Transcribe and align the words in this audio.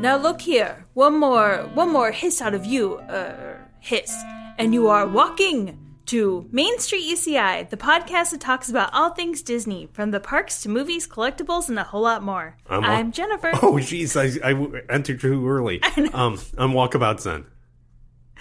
Now 0.00 0.16
look 0.16 0.40
here. 0.40 0.84
One 0.94 1.18
more, 1.18 1.70
one 1.74 1.90
more 1.92 2.10
hiss 2.10 2.42
out 2.42 2.54
of 2.54 2.66
you, 2.66 2.96
uh, 2.96 3.56
hiss, 3.80 4.14
and 4.58 4.74
you 4.74 4.88
are 4.88 5.06
walking 5.06 5.78
to 6.06 6.46
Main 6.52 6.78
Street 6.78 7.04
UCI, 7.10 7.70
the 7.70 7.78
podcast 7.78 8.32
that 8.32 8.40
talks 8.40 8.68
about 8.68 8.92
all 8.92 9.10
things 9.10 9.40
Disney, 9.40 9.88
from 9.92 10.10
the 10.10 10.20
parks 10.20 10.62
to 10.62 10.68
movies, 10.68 11.08
collectibles, 11.08 11.70
and 11.70 11.78
a 11.78 11.84
whole 11.84 12.02
lot 12.02 12.22
more. 12.22 12.56
I'm 12.68 12.84
I'm, 12.84 13.12
Jennifer. 13.12 13.52
Oh, 13.62 13.74
jeez, 13.74 14.14
I 14.14 14.92
entered 14.92 15.20
too 15.20 15.48
early. 15.48 15.82
Um, 16.12 16.38
I'm 16.58 16.72
Walkabout 16.72 17.20
Zen. 17.20 17.46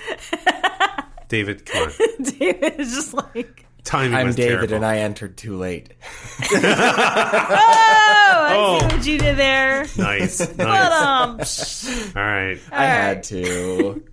David, 1.30 1.66
come 1.66 1.84
on. 1.88 2.24
David 2.38 2.80
is 2.80 2.94
just 2.94 3.14
like, 3.14 3.66
Timing 3.84 4.16
I'm 4.18 4.28
was 4.28 4.36
David, 4.36 4.54
terrible. 4.70 4.76
and 4.76 4.86
I 4.86 4.98
entered 5.00 5.36
too 5.38 5.58
late. 5.58 5.94
oh, 6.54 6.60
I 6.64 8.54
Oh. 8.56 8.80
see 8.80 8.96
what 8.96 9.06
you 9.06 9.18
did 9.20 9.38
there. 9.38 9.86
Nice, 9.98 10.40
nice. 10.58 10.92
um, 10.92 11.38
psh. 11.40 12.16
All 12.16 12.22
right. 12.24 12.60
I 12.72 12.86
had 12.86 13.24
to. 13.24 14.04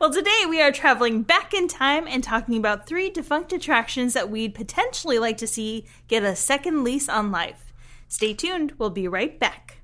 Well, 0.00 0.12
today 0.12 0.44
we 0.48 0.60
are 0.60 0.72
traveling 0.72 1.22
back 1.22 1.54
in 1.54 1.68
time 1.68 2.06
and 2.08 2.22
talking 2.24 2.56
about 2.56 2.86
three 2.86 3.08
defunct 3.08 3.52
attractions 3.52 4.14
that 4.14 4.28
we'd 4.30 4.54
potentially 4.54 5.18
like 5.18 5.38
to 5.38 5.46
see 5.46 5.86
get 6.08 6.22
a 6.24 6.34
second 6.34 6.82
lease 6.84 7.08
on 7.08 7.30
life. 7.30 7.72
Stay 8.08 8.34
tuned, 8.34 8.72
we'll 8.78 8.90
be 8.90 9.06
right 9.06 9.38
back. 9.38 9.76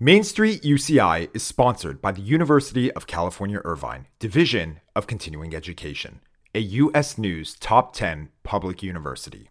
Main 0.00 0.24
Street 0.24 0.62
UCI 0.62 1.28
is 1.34 1.42
sponsored 1.42 2.00
by 2.02 2.10
the 2.10 2.22
University 2.22 2.90
of 2.92 3.06
California 3.06 3.60
Irvine, 3.64 4.06
Division 4.18 4.80
of 4.96 5.06
Continuing 5.06 5.54
Education, 5.54 6.20
a 6.54 6.60
U.S. 6.60 7.18
News 7.18 7.54
Top 7.54 7.94
10 7.94 8.28
public 8.44 8.80
university. 8.80 9.50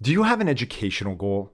Do 0.00 0.10
you 0.10 0.22
have 0.22 0.40
an 0.40 0.48
educational 0.48 1.14
goal? 1.14 1.52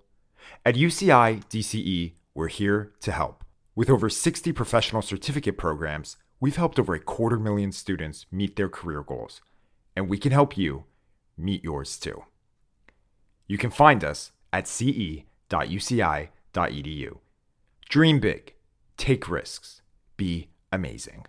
At 0.65 0.77
UCI 0.77 1.43
DCE, 1.47 2.13
we're 2.35 2.47
here 2.47 2.93
to 3.01 3.11
help. 3.11 3.43
With 3.75 3.91
over 3.91 4.09
60 4.09 4.53
professional 4.53 5.03
certificate 5.03 5.59
programs, 5.59 6.17
we've 6.39 6.55
helped 6.55 6.79
over 6.79 6.95
a 6.95 7.01
quarter 7.01 7.37
million 7.37 7.73
students 7.73 8.27
meet 8.31 8.55
their 8.55 8.69
career 8.69 9.03
goals, 9.03 9.41
and 9.97 10.09
we 10.09 10.19
can 10.19 10.31
help 10.31 10.57
you 10.57 10.85
meet 11.37 11.65
yours 11.65 11.99
too. 11.99 12.23
You 13.49 13.59
can 13.59 13.71
find 13.71 14.05
us 14.05 14.31
at 14.53 14.69
ce.uci.edu. 14.69 15.27
Dream 17.89 18.21
big, 18.21 18.55
take 18.97 19.29
risks, 19.29 19.83
be 20.17 20.51
amazing. 20.71 21.27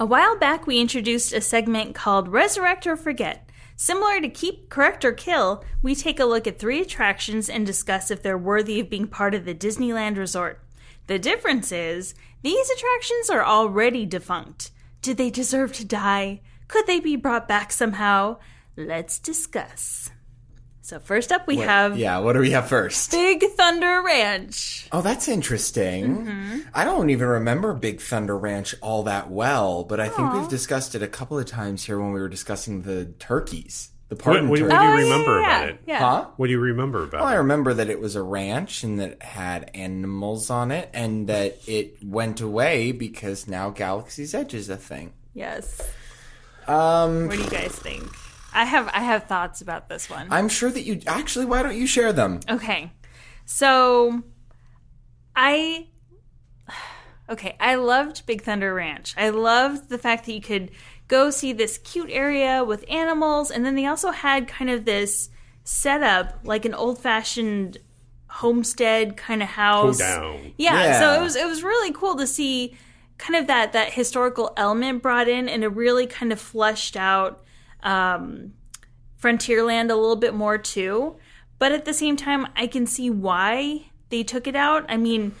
A 0.00 0.04
while 0.04 0.36
back, 0.36 0.66
we 0.66 0.80
introduced 0.80 1.32
a 1.32 1.40
segment 1.40 1.94
called 1.94 2.26
Resurrect 2.26 2.84
or 2.84 2.96
Forget. 2.96 3.48
Similar 3.76 4.20
to 4.20 4.28
Keep, 4.28 4.68
Correct, 4.68 5.04
or 5.04 5.12
Kill, 5.12 5.64
we 5.82 5.94
take 5.94 6.18
a 6.18 6.24
look 6.24 6.48
at 6.48 6.58
three 6.58 6.80
attractions 6.80 7.48
and 7.48 7.64
discuss 7.64 8.10
if 8.10 8.20
they're 8.20 8.36
worthy 8.36 8.80
of 8.80 8.90
being 8.90 9.06
part 9.06 9.34
of 9.34 9.44
the 9.44 9.54
Disneyland 9.54 10.18
resort. 10.18 10.60
The 11.06 11.20
difference 11.20 11.70
is, 11.70 12.14
these 12.42 12.70
attractions 12.70 13.30
are 13.30 13.44
already 13.44 14.04
defunct. 14.04 14.72
Did 15.00 15.16
they 15.16 15.30
deserve 15.30 15.72
to 15.74 15.84
die? 15.84 16.40
Could 16.66 16.88
they 16.88 16.98
be 16.98 17.14
brought 17.14 17.46
back 17.46 17.70
somehow? 17.70 18.38
Let's 18.76 19.20
discuss. 19.20 20.10
So, 20.86 20.98
first 20.98 21.32
up, 21.32 21.46
we 21.46 21.56
have 21.56 21.96
Yeah, 21.98 22.18
what 22.18 22.34
do 22.34 22.40
we 22.40 22.50
have 22.50 22.68
first? 22.68 23.10
Big 23.10 23.42
Thunder 23.56 24.02
Ranch. 24.02 24.86
Oh, 24.92 25.00
that's 25.00 25.28
interesting. 25.28 26.62
I 26.74 26.84
don't 26.84 27.08
even 27.08 27.26
remember 27.26 27.72
Big 27.72 28.02
Thunder 28.02 28.36
Ranch 28.36 28.74
all 28.82 29.04
that 29.04 29.30
well, 29.30 29.84
but 29.84 29.98
I 29.98 30.10
think 30.10 30.34
we've 30.34 30.48
discussed 30.50 30.94
it 30.94 31.02
a 31.02 31.08
couple 31.08 31.38
of 31.38 31.46
times 31.46 31.84
here 31.84 31.98
when 31.98 32.12
we 32.12 32.20
were 32.20 32.28
discussing 32.28 32.82
the 32.82 33.06
turkeys. 33.18 33.92
The 34.10 34.16
What, 34.16 34.24
pardon 34.24 34.50
what, 34.50 34.60
what 34.60 34.68
do 34.68 34.76
turkeys. 34.76 34.82
you 34.84 34.90
Oh, 34.90 34.98
yeah, 34.98 35.02
remember 35.04 35.40
yeah, 35.40 35.56
about 35.56 35.68
it? 35.70 35.78
Yeah. 35.86 35.98
Huh? 36.00 36.26
What 36.36 36.46
do 36.48 36.52
you 36.52 36.60
remember 36.60 37.02
about 37.04 37.20
Well, 37.22 37.30
I 37.30 37.36
remember 37.36 37.72
that 37.72 37.88
it 37.88 37.98
was 37.98 38.14
a 38.14 38.22
ranch 38.22 38.84
and 38.84 39.00
that 39.00 39.12
it 39.12 39.22
had 39.22 39.70
animals 39.72 40.50
on 40.50 40.70
it, 40.70 40.90
and 40.92 41.28
that 41.30 41.56
it 41.66 41.96
went 42.04 42.42
away 42.42 42.92
because 42.92 43.48
now 43.48 43.70
Galaxy's 43.70 44.34
Edge 44.34 44.52
is 44.52 44.68
a 44.68 44.76
thing. 44.76 45.14
Yes. 45.32 45.80
Um, 46.68 47.28
What 47.28 47.38
do 47.38 47.42
you 47.42 47.48
guys 47.48 47.72
think? 47.72 48.04
I 48.54 48.64
have 48.64 48.88
I 48.94 49.00
have 49.00 49.24
thoughts 49.24 49.60
about 49.60 49.88
this 49.88 50.08
one. 50.08 50.28
I'm 50.30 50.48
sure 50.48 50.70
that 50.70 50.82
you 50.82 51.00
actually. 51.06 51.44
Why 51.44 51.62
don't 51.62 51.76
you 51.76 51.86
share 51.86 52.12
them? 52.12 52.40
Okay. 52.48 52.92
So 53.44 54.22
I 55.36 55.88
Okay, 57.28 57.56
I 57.58 57.76
loved 57.76 58.26
Big 58.26 58.42
Thunder 58.42 58.74
Ranch. 58.74 59.14
I 59.16 59.30
loved 59.30 59.88
the 59.88 59.98
fact 59.98 60.26
that 60.26 60.32
you 60.32 60.40
could 60.42 60.70
go 61.08 61.30
see 61.30 61.52
this 61.52 61.78
cute 61.78 62.10
area 62.10 62.64
with 62.64 62.84
animals 62.88 63.50
and 63.50 63.64
then 63.64 63.74
they 63.74 63.86
also 63.86 64.10
had 64.10 64.46
kind 64.48 64.70
of 64.70 64.84
this 64.84 65.30
setup 65.64 66.40
like 66.44 66.64
an 66.64 66.74
old-fashioned 66.74 67.78
homestead 68.28 69.16
kind 69.16 69.42
of 69.42 69.48
house. 69.48 69.98
down. 69.98 70.52
Yeah, 70.58 70.74
Yeah. 70.74 70.98
so 71.00 71.20
it 71.20 71.22
was 71.22 71.36
it 71.36 71.46
was 71.46 71.62
really 71.62 71.92
cool 71.92 72.16
to 72.16 72.26
see 72.26 72.76
kind 73.16 73.36
of 73.36 73.46
that 73.46 73.72
that 73.72 73.92
historical 73.92 74.52
element 74.56 75.02
brought 75.02 75.28
in 75.28 75.48
and 75.48 75.62
it 75.64 75.68
really 75.68 76.06
kind 76.06 76.32
of 76.32 76.40
fleshed 76.40 76.96
out 76.96 77.42
um 77.84 78.52
Frontierland 79.24 79.90
a 79.90 79.94
little 79.94 80.16
bit 80.16 80.34
more 80.34 80.58
too. 80.58 81.16
But 81.58 81.72
at 81.72 81.84
the 81.84 81.94
same 81.94 82.16
time, 82.16 82.46
I 82.56 82.66
can 82.66 82.86
see 82.86 83.08
why 83.08 83.86
they 84.10 84.22
took 84.22 84.46
it 84.46 84.56
out. 84.56 84.84
I 84.88 84.96
mean, 84.96 85.34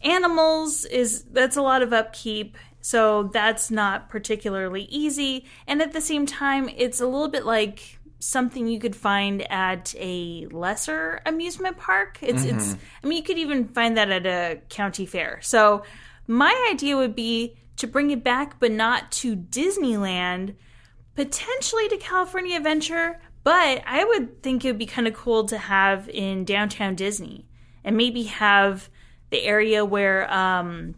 animals 0.00 0.84
is 0.86 1.24
that's 1.24 1.56
a 1.56 1.62
lot 1.62 1.82
of 1.82 1.92
upkeep, 1.92 2.56
so 2.80 3.24
that's 3.24 3.70
not 3.70 4.08
particularly 4.08 4.84
easy. 4.84 5.44
And 5.66 5.82
at 5.82 5.92
the 5.92 6.00
same 6.00 6.24
time, 6.24 6.70
it's 6.76 7.00
a 7.00 7.06
little 7.06 7.28
bit 7.28 7.44
like 7.44 7.98
something 8.18 8.66
you 8.66 8.80
could 8.80 8.96
find 8.96 9.42
at 9.52 9.94
a 9.98 10.46
lesser 10.50 11.20
amusement 11.26 11.76
park. 11.76 12.18
It's 12.22 12.44
it's 12.44 12.76
I 13.04 13.06
mean, 13.06 13.18
you 13.18 13.24
could 13.24 13.38
even 13.38 13.68
find 13.68 13.98
that 13.98 14.10
at 14.10 14.26
a 14.26 14.60
county 14.68 15.04
fair. 15.04 15.40
So, 15.42 15.82
my 16.26 16.68
idea 16.72 16.96
would 16.96 17.14
be 17.14 17.56
to 17.76 17.86
bring 17.86 18.10
it 18.10 18.24
back 18.24 18.58
but 18.58 18.72
not 18.72 19.12
to 19.12 19.36
Disneyland 19.36 20.54
potentially 21.16 21.88
to 21.88 21.96
California 21.96 22.56
Adventure, 22.56 23.18
but 23.42 23.82
I 23.86 24.04
would 24.04 24.42
think 24.42 24.64
it 24.64 24.68
would 24.68 24.78
be 24.78 24.86
kind 24.86 25.08
of 25.08 25.14
cool 25.14 25.44
to 25.46 25.58
have 25.58 26.08
in 26.08 26.44
downtown 26.44 26.94
Disney 26.94 27.46
and 27.82 27.96
maybe 27.96 28.24
have 28.24 28.88
the 29.30 29.42
area 29.42 29.84
where 29.84 30.32
um 30.32 30.94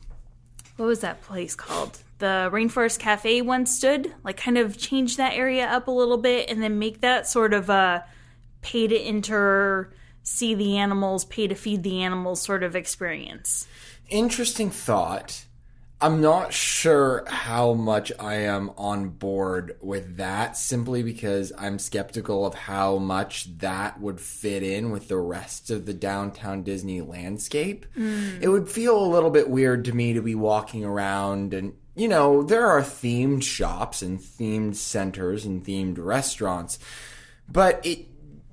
what 0.77 0.87
was 0.87 1.01
that 1.01 1.23
place 1.23 1.55
called? 1.55 1.99
The 2.19 2.51
Rainforest 2.53 3.01
Cafe 3.01 3.43
once 3.43 3.77
stood, 3.77 4.15
like 4.25 4.37
kind 4.37 4.59
of 4.59 4.79
change 4.79 5.17
that 5.17 5.35
area 5.35 5.67
up 5.67 5.89
a 5.89 5.93
little 5.93 6.19
bit 6.19 6.49
and 6.49 6.63
then 6.63 6.79
make 6.79 7.01
that 7.01 7.29
sort 7.29 7.53
of 7.53 7.69
a 7.69 8.05
pay 8.61 8.87
to 8.87 8.97
enter, 8.97 9.93
see 10.23 10.55
the 10.55 10.77
animals, 10.79 11.25
pay 11.25 11.49
to 11.49 11.55
feed 11.55 11.83
the 11.83 12.03
animals 12.03 12.41
sort 12.41 12.63
of 12.63 12.77
experience. 12.77 13.67
Interesting 14.09 14.71
thought. 14.71 15.45
I'm 16.01 16.21
not 16.21 16.53
sure 16.53 17.25
how 17.27 17.73
much 17.73 18.13
I 18.21 18.35
am 18.35 18.71
on 18.79 19.09
board 19.09 19.77
with 19.81 20.19
that 20.19 20.57
simply 20.57 21.03
because 21.03 21.53
I'm 21.59 21.81
skeptical 21.81 22.47
of 22.47 22.55
how 22.55 22.99
much 22.99 23.59
that 23.59 24.01
would 24.01 24.21
fit 24.21 24.63
in 24.63 24.93
with 24.93 25.09
the 25.09 25.17
rest 25.17 25.71
of 25.71 25.87
the 25.87 25.95
downtown 25.95 26.63
Disney 26.63 27.01
landscape. 27.01 27.85
Hmm. 27.95 28.39
It 28.41 28.47
would 28.47 28.69
feel 28.69 28.97
a 28.97 29.11
little 29.11 29.31
bit 29.31 29.51
weird 29.51 29.85
to 29.87 29.93
me 29.93 30.13
to 30.13 30.23
be 30.23 30.37
walking 30.37 30.85
around 30.85 31.53
and, 31.53 31.75
you 31.97 32.07
know, 32.07 32.45
there 32.45 32.69
are 32.69 32.83
themed 32.83 33.43
shops 33.43 34.01
and 34.01 34.21
themed 34.21 34.77
centers 34.77 35.45
and 35.45 35.65
themed 35.65 35.99
restaurants, 35.99 36.79
but 37.49 37.85
it 37.85 38.07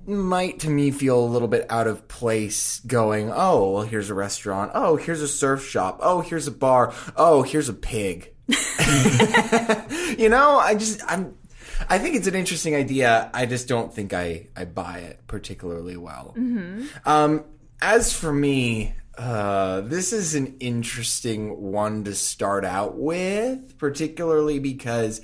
might 0.08 0.60
to 0.60 0.70
me 0.70 0.90
feel 0.90 1.18
a 1.18 1.26
little 1.26 1.48
bit 1.48 1.66
out 1.70 1.86
of 1.86 2.08
place 2.08 2.80
going, 2.80 3.30
oh, 3.32 3.72
well, 3.72 3.82
here's 3.82 4.10
a 4.10 4.14
restaurant. 4.14 4.72
Oh, 4.74 4.96
here's 4.96 5.22
a 5.22 5.28
surf 5.28 5.66
shop. 5.66 5.98
Oh, 6.02 6.20
here's 6.20 6.46
a 6.46 6.52
bar. 6.52 6.94
Oh, 7.16 7.42
here's 7.42 7.68
a 7.68 7.74
pig. 7.74 8.32
you 8.48 10.28
know, 10.28 10.58
I 10.58 10.76
just, 10.78 11.00
I'm, 11.06 11.36
I 11.88 11.98
think 11.98 12.16
it's 12.16 12.26
an 12.26 12.34
interesting 12.34 12.74
idea. 12.74 13.30
I 13.34 13.46
just 13.46 13.68
don't 13.68 13.92
think 13.92 14.12
I, 14.12 14.48
I 14.56 14.64
buy 14.64 14.98
it 14.98 15.20
particularly 15.26 15.96
well. 15.96 16.34
Um, 17.04 17.44
as 17.80 18.12
for 18.12 18.32
me, 18.32 18.94
uh, 19.18 19.80
this 19.82 20.12
is 20.12 20.34
an 20.34 20.56
interesting 20.60 21.60
one 21.72 22.04
to 22.04 22.14
start 22.14 22.64
out 22.64 22.96
with, 22.96 23.78
particularly 23.78 24.58
because 24.58 25.20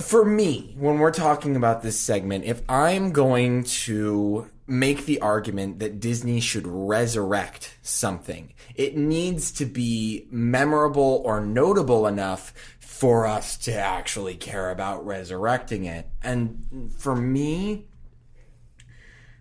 for 0.00 0.24
me, 0.24 0.74
when 0.78 0.98
we're 0.98 1.10
talking 1.10 1.56
about 1.56 1.82
this 1.82 1.98
segment, 1.98 2.44
if 2.44 2.62
I'm 2.68 3.12
going 3.12 3.64
to 3.64 4.50
make 4.66 5.04
the 5.04 5.20
argument 5.20 5.78
that 5.78 6.00
Disney 6.00 6.40
should 6.40 6.66
resurrect 6.66 7.76
something, 7.82 8.54
it 8.74 8.96
needs 8.96 9.52
to 9.52 9.66
be 9.66 10.26
memorable 10.30 11.22
or 11.24 11.40
notable 11.40 12.06
enough 12.06 12.52
for 12.80 13.26
us 13.26 13.56
to 13.58 13.74
actually 13.74 14.34
care 14.34 14.70
about 14.70 15.04
resurrecting 15.04 15.84
it. 15.84 16.08
And 16.22 16.90
for 16.96 17.14
me, 17.14 17.86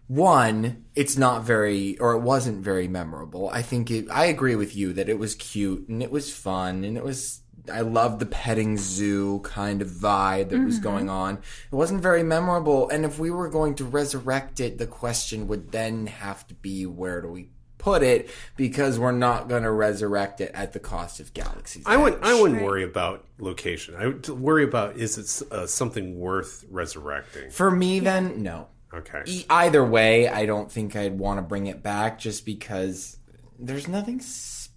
one, 0.07 0.85
it's 0.95 1.17
not 1.17 1.43
very, 1.43 1.97
or 1.99 2.13
it 2.13 2.19
wasn't 2.19 2.63
very 2.63 2.87
memorable. 2.87 3.49
I 3.49 3.61
think 3.61 3.89
it, 3.89 4.07
I 4.11 4.25
agree 4.25 4.55
with 4.55 4.75
you 4.75 4.91
that 4.93 5.07
it 5.07 5.17
was 5.17 5.35
cute 5.35 5.87
and 5.87 6.03
it 6.03 6.11
was 6.11 6.33
fun 6.33 6.83
and 6.83 6.97
it 6.97 7.03
was, 7.03 7.42
I 7.71 7.81
loved 7.81 8.19
the 8.19 8.25
petting 8.25 8.77
zoo 8.77 9.39
kind 9.39 9.81
of 9.81 9.89
vibe 9.89 10.49
that 10.49 10.59
was 10.59 10.79
going 10.79 11.09
on. 11.09 11.35
It 11.35 11.75
wasn't 11.75 12.01
very 12.01 12.23
memorable. 12.23 12.89
And 12.89 13.05
if 13.05 13.19
we 13.19 13.31
were 13.31 13.49
going 13.49 13.75
to 13.75 13.85
resurrect 13.85 14.59
it, 14.59 14.77
the 14.77 14.87
question 14.87 15.47
would 15.47 15.71
then 15.71 16.07
have 16.07 16.45
to 16.47 16.53
be 16.55 16.85
where 16.85 17.21
do 17.21 17.29
we 17.29 17.49
put 17.77 18.01
it 18.01 18.29
because 18.55 18.97
we're 18.97 19.11
not 19.11 19.49
going 19.49 19.63
to 19.63 19.71
resurrect 19.71 20.39
it 20.39 20.51
at 20.53 20.73
the 20.73 20.79
cost 20.79 21.19
of 21.19 21.33
Galaxy's 21.33 21.83
I 21.85 21.97
would. 21.97 22.13
Edge. 22.15 22.19
I 22.23 22.41
wouldn't 22.41 22.61
worry 22.61 22.83
about 22.83 23.25
location. 23.39 23.95
I 23.97 24.07
would 24.07 24.27
worry 24.29 24.63
about 24.63 24.95
is 24.95 25.17
it 25.17 25.51
uh, 25.51 25.67
something 25.67 26.17
worth 26.17 26.65
resurrecting. 26.69 27.49
For 27.51 27.69
me, 27.69 27.99
then 27.99 28.41
no. 28.41 28.67
Okay. 28.93 29.23
E- 29.25 29.45
either 29.49 29.83
way, 29.83 30.27
I 30.29 30.45
don't 30.45 30.71
think 30.71 30.95
I'd 30.95 31.17
want 31.17 31.39
to 31.39 31.41
bring 31.41 31.67
it 31.67 31.83
back 31.83 32.19
just 32.19 32.45
because 32.45 33.17
there's 33.59 33.87
nothing 33.87 34.19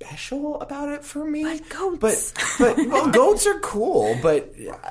special 0.00 0.60
about 0.60 0.88
it 0.90 1.04
for 1.04 1.25
me. 1.25 1.43
But 1.43 1.69
goats. 1.69 2.34
But, 2.58 2.76
but 2.76 2.87
well, 2.88 3.10
goats 3.10 3.46
are 3.46 3.58
cool, 3.60 4.19
but 4.22 4.52
uh, 4.70 4.88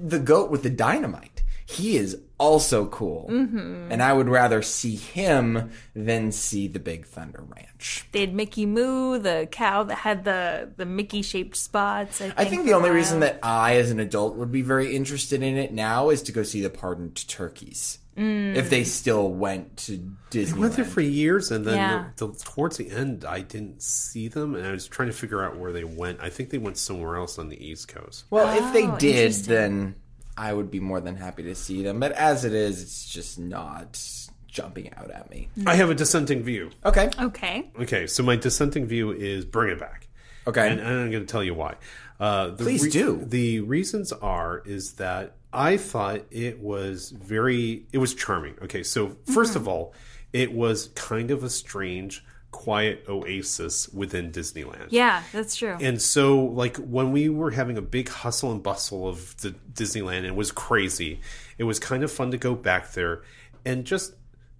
the 0.00 0.18
goat 0.18 0.50
with 0.50 0.62
the 0.62 0.70
dynamite, 0.70 1.42
he 1.66 1.96
is 1.96 2.18
also 2.38 2.86
cool. 2.86 3.28
Mm-hmm. 3.30 3.90
And 3.90 4.02
I 4.02 4.12
would 4.12 4.28
rather 4.28 4.62
see 4.62 4.96
him 4.96 5.70
than 5.94 6.32
see 6.32 6.68
the 6.68 6.80
Big 6.80 7.06
Thunder 7.06 7.44
Ranch. 7.46 8.06
They 8.12 8.20
had 8.20 8.34
Mickey 8.34 8.66
Moo, 8.66 9.18
the 9.18 9.48
cow 9.50 9.84
that 9.84 9.98
had 9.98 10.24
the 10.24 10.70
the 10.76 10.86
Mickey 10.86 11.22
shaped 11.22 11.56
spots. 11.56 12.20
I 12.20 12.24
think, 12.24 12.34
I 12.40 12.44
think 12.44 12.64
the 12.64 12.74
only 12.74 12.90
reason 12.90 13.20
that 13.20 13.38
I, 13.42 13.76
as 13.76 13.90
an 13.90 14.00
adult, 14.00 14.36
would 14.36 14.52
be 14.52 14.62
very 14.62 14.94
interested 14.94 15.42
in 15.42 15.56
it 15.56 15.72
now 15.72 16.10
is 16.10 16.22
to 16.22 16.32
go 16.32 16.42
see 16.42 16.60
the 16.60 16.70
pardoned 16.70 17.26
turkeys. 17.28 17.98
Mm. 18.16 18.56
If 18.56 18.68
they 18.70 18.84
still 18.84 19.30
went 19.32 19.76
to 19.78 19.96
Disney. 20.30 20.58
I 20.58 20.60
went 20.60 20.74
there 20.74 20.84
for 20.84 21.00
years, 21.00 21.50
and 21.50 21.64
then 21.64 21.76
Yeah. 21.76 22.04
the, 22.16 22.26
the, 22.28 22.34
towards 22.44 22.76
the 22.76 22.90
end, 22.90 23.24
I 23.24 23.40
didn't 23.40 23.82
see 23.82 24.28
them, 24.28 24.54
and 24.54 24.66
I 24.66 24.72
was 24.72 24.86
trying 24.86 25.08
to 25.08 25.14
figure 25.14 25.42
out 25.42 25.56
where 25.58 25.72
they 25.72 25.84
went. 25.84 26.20
I 26.20 26.28
think 26.28 26.50
they 26.50 26.58
went 26.58 26.76
somewhere 26.76 27.16
else 27.16 27.38
on 27.38 27.48
the 27.48 27.64
East 27.64 27.88
Coast. 27.88 28.24
Well, 28.30 28.54
if 28.56 28.72
they 28.74 28.86
Oh, 28.86 28.96
did, 28.98 29.32
then 29.46 29.94
I 30.36 30.52
would 30.52 30.70
be 30.70 30.80
more 30.80 31.00
than 31.00 31.16
happy 31.16 31.42
to 31.44 31.54
see 31.54 31.82
them. 31.82 32.00
But 32.00 32.12
as 32.12 32.44
it 32.44 32.52
is, 32.52 32.82
it's 32.82 33.06
just 33.06 33.38
not 33.38 33.98
jumping 34.46 34.92
out 34.94 35.10
at 35.10 35.30
me. 35.30 35.48
I 35.66 35.74
have 35.76 35.88
a 35.88 35.94
dissenting 35.94 36.42
view. 36.42 36.70
Okay. 36.84 37.08
Okay. 37.18 37.70
Okay, 37.80 38.06
so 38.06 38.22
my 38.22 38.36
dissenting 38.36 38.86
view 38.86 39.10
is 39.12 39.44
bring 39.46 39.70
it 39.72 39.78
back. 39.78 40.08
Okay. 40.46 40.68
and, 40.70 40.80
and 40.80 40.88
I'm 40.88 41.10
going 41.10 41.24
to 41.26 41.30
tell 41.30 41.44
you 41.44 41.54
why. 41.54 41.76
Uh, 42.20 42.48
the 42.48 42.64
Please 42.64 42.92
do. 42.92 43.22
The 43.24 43.60
reasons 43.60 44.12
are 44.12 44.62
is 44.64 44.94
that 44.94 45.34
I 45.52 45.76
thought 45.76 46.22
it 46.30 46.60
was 46.60 47.10
very, 47.10 47.86
it 47.92 47.98
was 47.98 48.14
charming. 48.14 48.54
Okay, 48.62 48.82
so 48.82 49.08
1st 49.08 49.16
Mm-hmm. 49.26 49.56
of 49.56 49.68
all, 49.68 49.94
it 50.32 50.52
was 50.52 50.88
kind 50.94 51.30
of 51.30 51.42
a 51.44 51.50
strange, 51.50 52.24
quiet 52.52 53.04
oasis 53.08 53.88
within 53.90 54.30
Disneyland. 54.30 54.86
Yeah, 54.90 55.22
that's 55.32 55.56
true. 55.56 55.76
And 55.80 56.00
so, 56.00 56.44
like, 56.44 56.76
when 56.76 57.12
we 57.12 57.28
were 57.28 57.50
having 57.50 57.76
a 57.76 57.82
big 57.82 58.08
hustle 58.08 58.52
and 58.52 58.62
bustle 58.62 59.08
of 59.08 59.36
the 59.38 59.50
Disneyland, 59.72 60.18
and 60.18 60.26
it 60.26 60.36
was 60.36 60.52
crazy, 60.52 61.20
it 61.58 61.64
was 61.64 61.78
kind 61.78 62.02
of 62.02 62.10
fun 62.12 62.30
to 62.30 62.38
go 62.38 62.54
back 62.54 62.92
there 62.92 63.22
and 63.64 63.84
just 63.84 64.14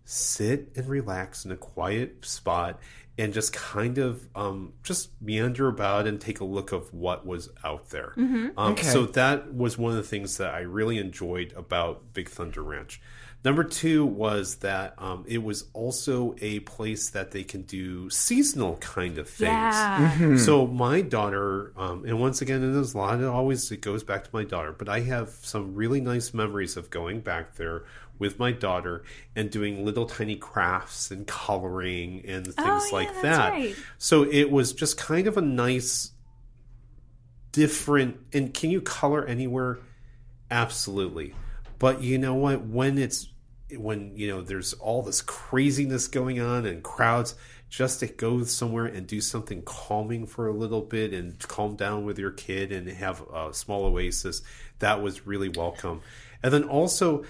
sit 0.05 0.73
and 0.77 0.89
relax 0.89 1.45
in 1.45 1.53
a 1.53 1.57
quiet 1.57 2.25
spot 2.25 2.79
and 3.19 3.33
just 3.33 3.53
kind 3.53 3.99
of 3.99 4.27
um, 4.35 4.73
just 4.83 5.11
meander 5.21 5.69
about 5.69 6.07
and 6.07 6.21
take 6.21 6.41
a 6.41 6.45
look 6.45 6.73
of 6.73 6.93
what 6.95 7.27
was 7.27 7.51
out 7.63 7.91
there. 7.91 8.15
Um, 8.17 8.53
Okay. 8.73 8.87
So 8.87 9.07
that 9.07 9.53
was 9.55 9.77
one 9.77 9.91
of 9.91 9.97
the 9.97 10.03
things 10.03 10.39
that 10.39 10.55
I 10.55 10.61
really 10.61 10.99
enjoyed 10.99 11.53
about 11.57 12.15
Big 12.15 12.29
Thunder 12.29 12.63
Ranch. 12.63 13.01
Number 13.45 13.65
two 13.65 14.07
was 14.07 14.57
that 14.59 14.95
um, 14.99 15.25
it 15.27 15.43
was 15.43 15.65
also 15.73 16.37
a 16.41 16.61
place 16.61 17.11
that 17.11 17.33
they 17.33 17.43
can 17.43 17.63
do 17.63 18.09
seasonal 18.09 18.77
kind 18.77 19.19
of 19.19 19.29
things. 19.29 19.49
yeah. 19.51 20.37
So 20.37 20.69
my 20.69 21.01
daughter, 21.01 21.73
um, 21.77 22.05
and 22.05 22.21
once 22.21 22.41
again, 22.41 22.63
and 22.63 22.73
there's 22.73 22.95
a 22.95 22.99
lot. 22.99 23.19
It 23.19 23.25
always 23.27 23.71
it 23.73 23.81
goes 23.81 24.05
back 24.05 24.23
to 24.23 24.31
my 24.33 24.45
daughter, 24.45 24.73
but 24.73 24.89
I 24.89 25.01
have 25.01 25.31
some 25.43 25.75
really 25.75 26.01
nice 26.01 26.33
memories 26.33 26.77
of 26.77 26.89
going 26.89 27.19
back 27.21 27.57
there 27.57 27.83
with 28.19 28.39
my 28.39 28.53
daughter 28.53 29.03
and 29.35 29.51
doing 29.51 29.85
little 29.85 30.07
tiny 30.07 30.37
crafts 30.37 31.11
and 31.11 31.27
coloring 31.27 32.25
and 32.27 32.47
oh, 32.49 32.53
things 32.53 32.59
Oh, 32.67 32.87
yeah, 32.87 32.93
like 32.93 33.23
that. 33.23 33.51
right. 33.51 33.77
So 33.99 34.23
it 34.23 34.51
was 34.51 34.73
just 34.73 34.97
kind 34.97 35.27
of 35.27 35.37
a 35.37 35.41
nice, 35.43 36.13
different. 37.53 38.19
And 38.33 38.53
can 38.55 38.71
you 38.71 38.81
color 38.81 39.25
anywhere? 39.25 39.79
Absolutely. 40.51 41.35
But 41.79 42.03
you 42.03 42.19
know 42.19 42.35
what? 42.35 42.65
When 42.65 42.99
it's 42.99 43.29
when 43.77 44.13
you 44.17 44.29
know 44.29 44.43
there's 44.43 44.75
all 44.75 45.03
this 45.03 45.23
craziness 45.23 46.07
going 46.07 46.41
on 46.41 46.67
and 46.67 46.83
crowds, 46.83 47.35
just 47.71 48.01
to 48.01 48.07
go 48.07 48.45
somewhere 48.45 48.85
and 48.85 49.07
do 49.07 49.21
something 49.21 49.63
calming 49.63 50.27
for 50.27 50.47
a 50.47 50.53
little 50.53 50.83
bit 50.83 51.13
and 51.15 51.39
calm 51.41 51.75
down 51.75 52.05
with 52.05 52.19
your 52.19 52.31
kid 52.31 52.71
and 52.71 52.87
have 52.89 53.23
a 53.35 53.53
small 53.55 53.87
oasis, 53.87 54.43
that 54.81 55.03
was 55.03 55.27
really 55.27 55.49
welcome. 55.49 56.03
And 56.43 56.53
then 56.53 56.65
also, 56.65 57.25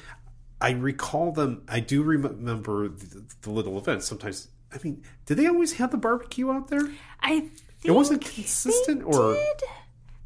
I 0.63 0.71
recall 0.73 1.33
them. 1.33 1.63
I 1.69 1.81
do 1.81 2.03
remember 2.03 2.89
the, 2.89 3.25
the 3.43 3.51
little 3.51 3.77
events. 3.79 4.07
Sometimes, 4.07 4.49
I 4.73 4.79
mean, 4.83 5.03
did 5.27 5.37
they 5.37 5.47
always 5.47 5.73
have 5.75 5.91
the 5.91 5.97
barbecue 5.99 6.51
out 6.51 6.69
there? 6.69 6.89
I 7.21 7.41
think 7.41 7.53
It 7.85 7.91
wasn't 7.91 8.25
consistent, 8.25 9.03
or 9.05 9.35
did. 9.35 9.63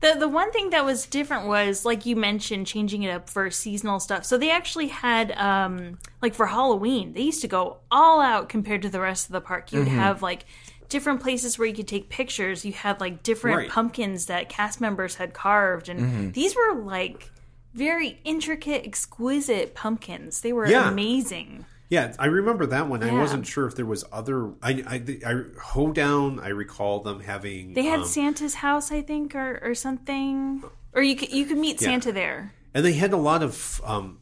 The 0.03 0.15
the 0.21 0.29
one 0.29 0.53
thing 0.53 0.71
that 0.71 0.85
was 0.85 1.06
different 1.06 1.47
was 1.47 1.87
like 1.87 2.05
you 2.05 2.17
mentioned 2.17 2.67
changing 2.67 3.03
it 3.03 3.11
up 3.11 3.31
for 3.31 3.50
seasonal 3.50 3.99
stuff. 3.99 4.27
So 4.27 4.37
they 4.37 4.50
actually 4.50 4.88
had 4.88 5.33
um 5.38 5.99
like 6.21 6.35
for 6.35 6.47
Halloween, 6.47 7.15
they 7.15 7.23
used 7.23 7.41
to 7.41 7.49
go 7.49 7.79
all 7.91 8.21
out 8.21 8.50
compared 8.50 8.83
to 8.83 8.91
the 8.91 9.00
rest 9.00 9.27
of 9.27 9.33
the 9.33 9.41
park. 9.41 9.73
You'd 9.73 9.87
Mm-hmm. 9.88 9.97
have 9.97 10.21
like 10.21 10.44
different 10.91 11.21
places 11.23 11.59
where 11.59 11.67
you 11.67 11.75
could 11.75 11.88
take 11.88 12.11
pictures. 12.11 12.62
You 12.65 12.73
had 12.75 13.00
like 13.00 13.23
different 13.23 13.56
Right. 13.56 13.71
pumpkins 13.71 14.27
that 14.27 14.50
cast 14.50 14.83
members 14.83 15.15
had 15.15 15.33
carved 15.33 15.88
and 15.88 15.99
Mm-hmm. 16.00 16.31
these 16.33 16.55
were 16.55 16.75
like 16.75 17.31
very 17.76 18.19
intricate, 18.25 18.84
exquisite 18.84 19.75
pumpkins. 19.75 20.40
They 20.40 20.52
were 20.52 20.67
Yeah. 20.67 20.88
amazing. 20.90 21.64
Yeah, 21.88 22.14
I 22.19 22.26
remember 22.26 22.67
that 22.67 22.88
one. 22.88 23.02
I 23.05 23.12
wasn't 23.12 23.46
sure 23.46 23.64
if 23.69 23.76
there 23.76 23.87
was 23.87 24.05
other. 24.11 24.49
I, 24.61 24.82
I, 24.88 25.17
I 25.25 25.43
Hoedown. 25.62 26.40
I 26.40 26.49
recall 26.49 26.99
them 27.00 27.20
having. 27.20 27.75
They 27.75 27.84
had 27.84 28.00
um, 28.00 28.06
Santa's 28.06 28.55
house, 28.56 28.90
I 28.90 29.02
think, 29.02 29.37
or, 29.37 29.61
or 29.62 29.75
something. 29.76 30.64
Or 30.94 31.02
you 31.02 31.14
could 31.14 31.31
you 31.32 31.44
could 31.44 31.58
meet 31.58 31.81
Yeah. 31.81 31.87
Santa 31.90 32.11
there. 32.11 32.52
and 32.75 32.84
they 32.84 32.94
had 32.94 33.12
a 33.12 33.17
lot 33.17 33.43
of. 33.44 33.81
Um, 33.84 34.19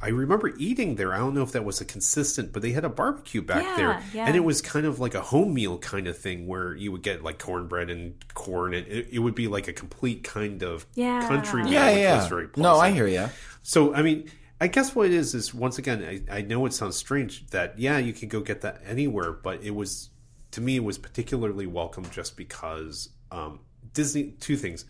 I 0.00 0.08
remember 0.08 0.52
eating 0.58 0.96
there. 0.96 1.14
I 1.14 1.18
don't 1.18 1.34
know 1.34 1.42
if 1.42 1.52
that 1.52 1.64
was 1.64 1.80
a 1.80 1.84
consistent, 1.84 2.52
but 2.52 2.62
they 2.62 2.72
had 2.72 2.84
a 2.84 2.88
barbecue 2.88 3.42
back 3.42 3.62
Yeah, 3.62 3.76
there, 3.76 4.02
yeah. 4.12 4.26
and 4.26 4.34
it 4.36 4.40
was 4.40 4.60
kind 4.60 4.86
of 4.86 4.98
like 4.98 5.14
a 5.14 5.20
home 5.20 5.54
meal 5.54 5.78
kind 5.78 6.06
of 6.08 6.18
thing 6.18 6.46
where 6.46 6.74
you 6.74 6.90
would 6.92 7.02
get 7.02 7.22
like 7.22 7.38
cornbread 7.38 7.88
and 7.90 8.14
corn, 8.34 8.74
and 8.74 8.86
it, 8.88 9.08
it 9.12 9.18
would 9.20 9.34
be 9.36 9.46
like 9.48 9.68
a 9.68 9.72
complete 9.72 10.24
kind 10.24 10.62
of 10.62 10.86
Yeah. 10.94 11.26
country 11.28 11.62
meal. 11.62 11.72
Yeah, 11.72 11.90
yeah. 11.90 12.28
Very 12.28 12.48
No, 12.56 12.76
I 12.78 12.90
hear 12.90 13.06
you. 13.06 13.28
So, 13.62 13.94
I 13.94 14.02
mean, 14.02 14.30
I 14.60 14.66
guess 14.68 14.94
what 14.94 15.06
it 15.06 15.12
is 15.12 15.34
is 15.34 15.52
once 15.54 15.78
again, 15.78 16.24
I, 16.30 16.38
I 16.38 16.42
know 16.42 16.66
it 16.66 16.72
sounds 16.72 16.96
strange 16.96 17.46
that 17.48 17.78
yeah, 17.78 17.98
you 17.98 18.12
can 18.12 18.28
go 18.28 18.40
get 18.40 18.60
that 18.62 18.80
anywhere, 18.86 19.32
but 19.32 19.62
it 19.62 19.74
was 19.74 20.10
to 20.52 20.60
me 20.60 20.76
it 20.76 20.84
was 20.84 20.98
particularly 20.98 21.66
welcome 21.66 22.04
just 22.10 22.36
because 22.36 23.08
um, 23.30 23.60
Disney. 23.92 24.34
Two 24.40 24.56
things: 24.56 24.84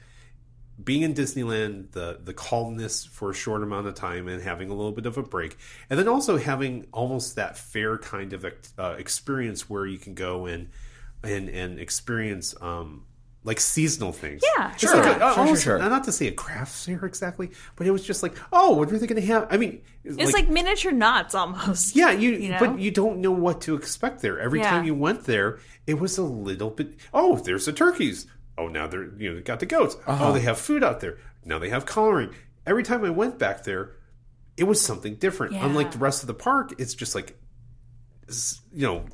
being 0.85 1.03
in 1.03 1.15
Disneyland, 1.15 1.93
the 1.93 2.19
the 2.23 2.33
calmness 2.35 3.05
for 3.05 3.31
a 3.31 3.35
short 3.35 3.63
amount 3.63 3.87
of 3.87 3.95
time 3.95 4.29
and 4.29 4.43
having 4.43 4.71
a 4.71 4.75
little 4.75 4.93
bit 4.93 5.07
of 5.07 5.17
a 5.19 5.23
break, 5.23 5.57
and 5.91 5.99
then 5.99 6.09
also 6.09 6.37
having 6.39 6.87
almost 6.93 7.37
that 7.37 7.57
fair 7.59 7.99
kind 7.99 8.33
of 8.33 8.45
uh, 8.79 8.95
experience 8.99 9.69
where 9.69 9.87
you 9.87 9.99
can 9.99 10.15
go 10.15 10.47
and 10.47 10.69
and 11.23 11.49
and 11.49 11.79
experience. 11.79 12.55
Um, 12.61 13.07
like 13.45 13.59
seasonal 13.59 14.13
things, 14.13 14.41
Yeah, 14.57 14.73
sure. 14.77 14.95
like 14.95 15.17
a- 15.17 15.19
Sure, 15.19 15.19
sure, 15.19 15.39
almost- 15.41 15.65
sure. 15.65 15.79
Not 15.81 16.05
to 16.05 16.13
say 16.13 16.29
a 16.29 16.33
craft 16.33 16.71
fair 16.87 17.05
exactly, 17.05 17.51
but 17.75 17.89
it 17.89 17.91
was 17.91 18.05
just 18.05 18.23
like, 18.23 18.37
oh, 18.53 18.77
what 18.77 18.93
are 18.93 18.97
they 18.97 19.07
going 19.09 19.21
to 19.21 19.27
have? 19.27 19.49
I 19.51 19.57
mean, 19.57 19.83
It's 20.05 20.33
like, 20.33 20.49
miniature 20.49 20.93
Knott's 20.93 21.35
almost. 21.35 21.97
yeah, 21.97 22.13
you, 22.13 22.31
you 22.35 22.51
know? 22.51 22.59
but 22.61 22.79
you 22.79 22.93
don't 22.93 23.19
know 23.21 23.33
what 23.33 23.61
to 23.63 23.75
expect 23.75 24.21
there. 24.23 24.39
Every 24.39 24.61
Yeah. 24.61 24.71
time 24.71 24.85
you 24.85 24.95
went 24.95 25.25
there, 25.25 25.59
it 25.89 25.99
was 25.99 26.19
a 26.19 26.23
little 26.23 26.71
bit. 26.71 26.95
Oh, 27.13 27.35
there's 27.35 27.67
the 27.67 27.73
turkeys. 27.73 28.29
Oh, 28.59 28.69
now 28.69 28.87
they're 28.87 29.11
you 29.19 29.31
know 29.31 29.37
they 29.37 29.43
got 29.43 29.61
the 29.61 29.67
goats. 29.67 29.97
Uh-huh. 30.07 30.29
Oh, 30.29 30.33
they 30.33 30.41
have 30.41 30.59
food 30.59 30.85
out 30.85 31.01
there. 31.01 31.19
Now 31.45 31.59
they 31.59 31.71
have 31.71 31.87
coloring. 31.87 32.31
Every 32.67 32.83
time 32.83 33.05
I 33.05 33.11
went 33.11 33.39
back 33.39 33.65
there, 33.65 33.97
it 34.57 34.65
was 34.65 34.81
something 34.81 35.17
different. 35.17 35.55
Yeah. 35.55 35.65
Unlike 35.67 35.93
the 35.93 35.99
rest 35.99 36.23
of 36.23 36.27
the 36.27 36.35
park, 36.35 36.75
it's 36.79 36.95
just 36.95 37.15
like, 37.15 37.37
you 38.73 38.87
know. 38.87 39.05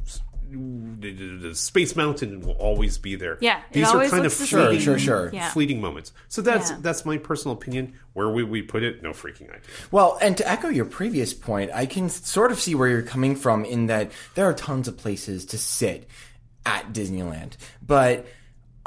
the- 0.50 1.12
the 1.12 1.36
the 1.48 1.54
Space 1.54 1.94
Mountain 1.94 2.40
will 2.40 2.54
always 2.54 2.96
be 2.96 3.16
there. 3.16 3.36
Yeah, 3.42 3.60
these 3.70 3.86
are 3.86 4.00
kind 4.08 4.24
of 4.24 4.32
looks 4.32 4.38
the 4.38 4.46
Sure, 4.46 4.66
fleeting, 4.68 4.80
sure, 4.84 4.98
sure. 4.98 5.30
Yeah. 5.30 5.50
fleeting 5.50 5.78
moments. 5.78 6.12
So 6.28 6.40
that's 6.40 6.70
Yeah. 6.70 6.78
that's 6.80 7.04
my 7.04 7.18
personal 7.18 7.54
opinion. 7.54 7.92
Where 8.14 8.30
we 8.30 8.42
we 8.44 8.62
put 8.62 8.82
it, 8.82 9.02
no 9.02 9.10
freaking 9.10 9.50
idea. 9.50 9.60
Well, 9.90 10.16
and 10.22 10.38
to 10.38 10.50
echo 10.50 10.68
your 10.70 10.86
previous 10.86 11.34
point, 11.34 11.70
I 11.74 11.84
can 11.84 12.08
sort 12.08 12.50
of 12.50 12.58
see 12.58 12.74
where 12.74 12.88
you're 12.88 13.02
coming 13.02 13.36
from 13.36 13.66
in 13.66 13.86
that 13.88 14.10
there 14.36 14.46
are 14.46 14.54
tons 14.54 14.88
of 14.88 14.96
places 14.96 15.44
to 15.46 15.58
sit 15.58 16.08
at 16.64 16.94
Disneyland. 16.94 17.58
But 17.86 18.26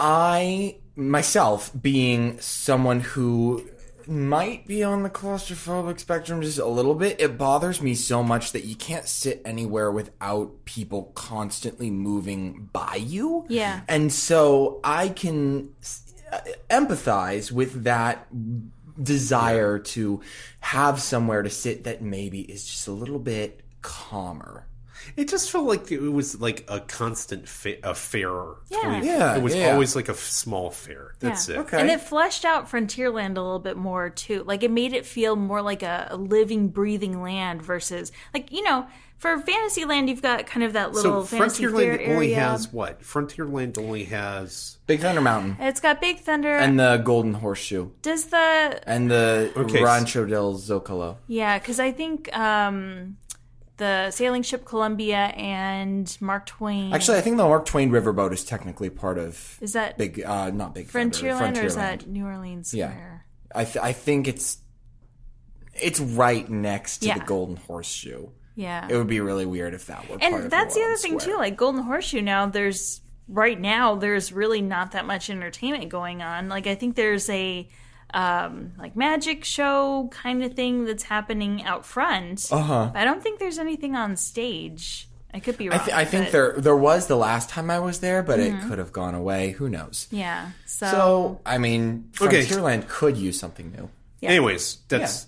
I, 0.02 0.78
myself, 0.96 1.72
being 1.80 2.40
someone 2.40 3.02
who 3.02 3.70
might 4.08 4.66
be 4.66 4.84
on 4.84 5.04
the 5.04 5.12
claustrophobic 5.12 6.00
spectrum 6.00 6.42
just 6.42 6.58
a 6.58 6.66
little 6.66 6.96
bit, 6.96 7.22
it 7.22 7.38
bothers 7.38 7.84
me 7.84 7.94
so 7.94 8.24
much 8.24 8.52
that 8.54 8.66
you 8.66 8.76
can't 8.76 9.08
sit 9.08 9.44
anywhere 9.46 9.92
without 9.92 10.66
people 10.66 11.12
constantly 11.14 11.92
moving 11.92 12.68
by 12.74 12.96
you. 12.96 13.46
Yeah. 13.48 13.82
And 13.88 14.12
so 14.12 14.80
I 14.84 15.10
can 15.10 15.70
uh, 16.34 16.40
empathize 16.72 17.52
with 17.52 17.84
that 17.84 18.28
desire 19.02 19.78
to 19.78 20.22
have 20.62 21.00
somewhere 21.00 21.44
to 21.44 21.50
sit 21.50 21.84
that 21.84 22.02
maybe 22.02 22.42
is 22.42 22.66
just 22.66 22.88
a 22.88 22.92
little 22.92 23.20
bit 23.20 23.62
calmer. 23.84 24.66
It 25.16 25.28
just 25.30 25.52
felt 25.52 25.66
like 25.66 25.92
it 25.92 26.00
was 26.00 26.40
like 26.40 26.66
a 26.68 26.80
constant 26.82 27.48
fa- 27.48 27.78
a 27.84 27.94
fair. 27.96 28.32
Yeah. 28.70 29.02
Yeah, 29.02 29.36
it 29.36 29.42
was 29.44 29.56
yeah. 29.56 29.72
always 29.72 29.96
like 29.96 30.08
a 30.10 30.14
f- 30.14 30.20
small 30.20 30.72
fair. 30.72 31.14
That's 31.20 31.48
Yeah. 31.50 31.56
it. 31.56 31.60
Okay. 31.60 31.80
And 31.82 31.90
it 31.90 32.02
fleshed 32.02 32.46
out 32.46 32.70
Frontierland 32.70 33.32
a 33.38 33.42
little 33.42 33.60
bit 33.60 33.78
more 33.78 34.10
too. 34.10 34.44
Like 34.44 34.64
it 34.64 34.72
made 34.72 34.94
it 34.94 35.06
feel 35.06 35.36
more 35.36 35.62
like 35.62 35.84
a, 35.84 36.08
a 36.12 36.18
living, 36.18 36.70
breathing 36.70 37.22
land 37.22 37.62
versus 37.62 38.12
like 38.34 38.52
you 38.52 38.64
know, 38.64 38.86
for 39.18 39.38
Fantasyland 39.40 40.10
you've 40.10 40.22
got 40.22 40.46
kind 40.48 40.64
of 40.64 40.74
that 40.74 40.96
So 40.96 41.02
little 41.02 41.24
fantasy 41.26 41.64
fair 41.68 41.72
Frontierland 41.98 42.10
only 42.14 42.34
area. 42.36 42.40
has 42.40 42.72
what? 42.74 43.02
Frontierland 43.02 43.78
only 43.78 44.06
has 44.06 44.78
Big 44.88 45.00
Thunder 45.02 45.22
Mountain 45.22 45.58
It's 45.60 45.80
got 45.80 46.02
Big 46.02 46.20
Thunder. 46.20 46.56
and 46.56 46.80
the 46.80 46.98
Golden 46.98 47.34
Horseshoe 47.36 47.90
Does 48.02 48.26
the 48.26 48.82
and 48.88 49.12
the 49.12 49.52
Okay. 49.56 49.84
Rancho 49.84 50.26
del 50.26 50.56
Zocalo. 50.56 51.18
yeah? 51.28 51.60
Because 51.60 51.80
I 51.80 51.92
think 51.92 52.36
um, 52.38 53.18
the 53.82 54.12
sailing 54.12 54.44
ship 54.44 54.64
Columbia 54.64 55.18
and 55.18 56.16
Mark 56.22 56.46
Twain. 56.46 56.94
Actually, 56.94 57.18
I 57.18 57.22
think 57.22 57.38
the 57.38 57.44
Mark 57.44 57.66
Twain 57.66 57.90
Riverboat 57.90 58.32
is 58.32 58.46
technically 58.46 58.92
part 58.92 59.18
of 59.18 59.58
is 59.60 59.74
that 59.74 59.98
Big, 59.98 60.22
uh, 60.24 60.52
not 60.52 60.76
Big 60.76 60.88
Thunder, 60.88 61.16
Frontierland, 61.18 61.58
or 61.58 61.66
is 61.66 61.76
that 61.76 62.08
New 62.08 62.26
Orleans 62.26 62.74
Yeah. 62.74 62.94
I 63.56 63.66
th- 63.66 63.84
I 63.84 63.92
think 63.92 64.28
it's 64.28 64.60
it's 65.74 66.00
right 66.00 66.48
next 66.50 67.00
to 67.00 67.08
Yeah. 67.08 67.18
the 67.20 67.26
Golden 67.26 67.56
Horseshoe. 67.56 68.28
Yeah. 68.56 68.88
It 68.88 68.96
would 68.96 69.08
be 69.08 69.20
really 69.22 69.46
weird 69.46 69.74
if 69.74 69.88
that 69.88 70.02
were 70.10 70.20
part 70.20 70.24
and 70.34 70.52
that's 70.52 70.76
the 70.76 70.82
other 70.84 70.96
thing 70.98 71.20
Square. 71.20 71.36
too 71.36 71.40
like 71.40 71.56
golden 71.58 71.82
horseshoe 71.84 72.22
now 72.22 72.46
there's 72.46 73.02
right 73.28 73.60
now 73.60 73.96
there's 73.96 74.32
really 74.34 74.62
not 74.62 74.92
that 74.92 75.06
much 75.08 75.30
entertainment 75.30 75.88
going 75.90 76.22
on 76.22 76.50
like 76.50 76.68
i 76.68 76.76
think 76.76 76.96
there's 76.96 77.30
a 77.30 77.68
um 78.14 78.74
like 78.78 78.96
magic 78.96 79.44
show 79.46 80.10
kind 80.12 80.44
of 80.44 80.54
thing 80.54 80.86
that's 80.86 81.04
happening 81.04 81.64
out 81.64 81.86
front 81.86 82.48
Uh-huh. 82.52 82.92
i 82.94 83.04
don't 83.06 83.22
think 83.24 83.40
there's 83.40 83.58
anything 83.60 83.96
on 83.96 84.16
stage 84.18 85.08
i 85.34 85.40
could 85.40 85.58
be 85.58 85.70
I, 85.70 85.76
wrong 85.78 85.86
th- 85.86 85.98
I 85.98 86.06
think 86.06 86.26
but- 86.26 86.32
there 86.32 86.54
there 86.58 86.76
was 86.76 87.08
the 87.08 87.16
last 87.16 87.50
time 87.50 87.70
I 87.72 87.80
was 87.80 88.00
there, 88.02 88.22
but 88.24 88.40
Mm-hmm. 88.40 88.58
it 88.66 88.70
could 88.70 88.80
have 88.80 88.92
gone 88.92 89.16
away. 89.16 89.52
Who 89.52 89.70
knows? 89.70 90.08
yeah 90.12 90.52
so, 90.66 90.88
So 90.92 91.42
I 91.46 91.58
mean, 91.58 92.12
Okay. 92.22 92.42
Frontierland 92.44 92.88
could 92.90 93.16
use 93.18 93.40
something 93.40 93.72
new. 93.72 93.90
Anyways, 94.22 94.78
that's 94.90 95.28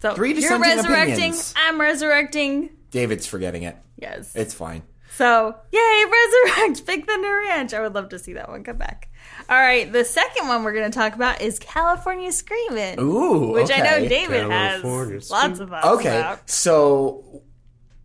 so 0.00 0.14
three 0.14 0.34
you're 0.38 0.58
resurrecting 0.60 1.14
opinions. 1.14 1.52
i'm 1.56 1.80
resurrecting 1.80 2.70
David's 2.92 3.26
forgetting 3.26 3.64
it. 3.64 3.76
yes 3.96 4.30
It's 4.36 4.54
fine. 4.54 4.82
So, 5.18 5.52
yay, 5.72 6.04
Resurrect 6.04 6.86
Big 6.86 7.04
Thunder 7.04 7.38
Ranch. 7.48 7.74
I 7.74 7.80
would 7.80 7.92
love 7.92 8.10
to 8.10 8.20
see 8.20 8.34
that 8.34 8.48
one 8.48 8.62
come 8.62 8.76
back. 8.76 9.10
All 9.48 9.58
right, 9.60 9.92
the 9.92 10.04
second 10.04 10.46
one 10.46 10.62
we're 10.62 10.72
going 10.72 10.88
to 10.88 10.96
talk 10.96 11.16
about 11.16 11.40
is 11.42 11.58
California 11.58 12.30
Screaming. 12.30 13.00
Ooh, 13.00 13.50
Which 13.50 13.68
I 13.72 13.78
know. 13.78 14.08
David 14.08 14.48
California 14.48 15.14
has 15.16 15.28
lots 15.28 15.58
of 15.58 15.70
thoughts 15.70 15.86
Okay, 15.88 16.20
about. 16.20 16.48
so 16.48 17.42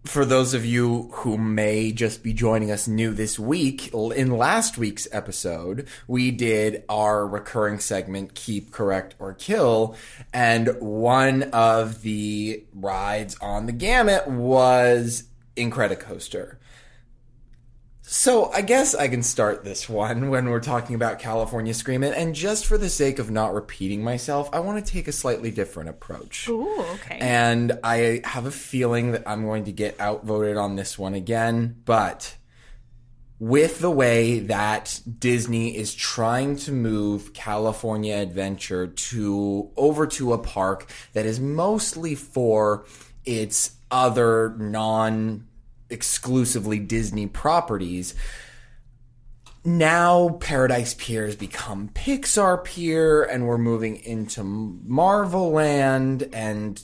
for 0.06 0.26
those 0.26 0.56
of 0.56 0.66
you 0.66 1.12
who 1.14 1.38
may 1.38 1.92
just 1.92 2.24
be 2.24 2.34
joining 2.34 2.72
us 2.72 2.88
new 2.88 3.14
this 3.14 3.38
week, 3.38 3.94
in 3.94 4.32
last 4.36 4.80
week's 4.80 5.08
episode, 5.12 5.88
we 6.08 6.32
did 6.32 6.84
our 6.90 7.28
recurring 7.28 7.78
segment, 7.78 8.34
Keep, 8.34 8.72
Correct, 8.72 9.14
or 9.20 9.36
Kill, 9.36 9.96
and 10.34 10.76
one 10.80 11.44
of 11.54 12.02
the 12.02 12.64
rides 12.74 13.38
on 13.40 13.68
the 13.68 13.72
gamut 13.72 14.28
was 14.28 15.26
Incredicoaster. 15.56 16.56
So 18.16 18.52
I 18.52 18.62
guess 18.62 18.94
I 18.94 19.08
can 19.08 19.24
start 19.24 19.64
this 19.64 19.90
one 19.90 20.30
when 20.30 20.48
we're 20.48 20.60
talking 20.60 20.96
about 20.96 21.18
California 21.18 21.74
Screamin', 21.74 22.14
and 22.14 22.36
just 22.36 22.68
for 22.68 22.78
the 22.78 22.88
sake 22.88 23.18
of 23.18 23.32
not 23.32 23.56
repeating 23.56 24.04
myself, 24.04 24.52
I 24.54 24.60
want 24.60 24.86
to 24.86 24.92
take 24.94 25.08
a 25.08 25.12
slightly 25.12 25.50
different 25.50 25.90
approach. 25.90 26.48
Ooh, 26.48 26.80
okay. 26.94 27.18
And 27.20 27.80
I 27.84 28.22
have 28.24 28.46
a 28.46 28.52
feeling 28.52 29.14
that 29.14 29.24
I'm 29.26 29.44
going 29.46 29.64
to 29.64 29.72
get 29.72 30.00
outvoted 30.00 30.58
on 30.58 30.76
this 30.76 30.96
one 31.00 31.16
again, 31.16 31.82
but 31.86 32.36
with 33.40 33.80
the 33.80 33.90
way 33.90 34.42
that 34.42 35.02
Disney 35.18 35.76
is 35.76 35.96
trying 35.96 36.56
to 36.58 36.72
move 36.72 37.34
California 37.34 38.16
Adventure 38.18 38.86
to 38.86 39.72
over 39.76 40.06
to 40.06 40.34
a 40.34 40.38
park 40.38 40.88
that 41.14 41.26
is 41.26 41.40
mostly 41.40 42.14
for 42.14 42.86
its 43.26 43.72
other 43.90 44.56
non 44.60 45.48
exclusively 45.94 46.80
Disney 46.80 47.28
properties, 47.28 48.16
now 49.64 50.30
Paradise 50.42 50.94
Pier 50.94 51.26
has 51.26 51.38
become 51.38 51.90
Pixar 51.90 52.64
Pier, 52.64 53.24
and 53.24 53.48
we're 53.48 53.58
moving 53.58 53.96
into 53.98 54.44
Marvel 54.44 55.52
Land, 55.52 56.28
and 56.34 56.84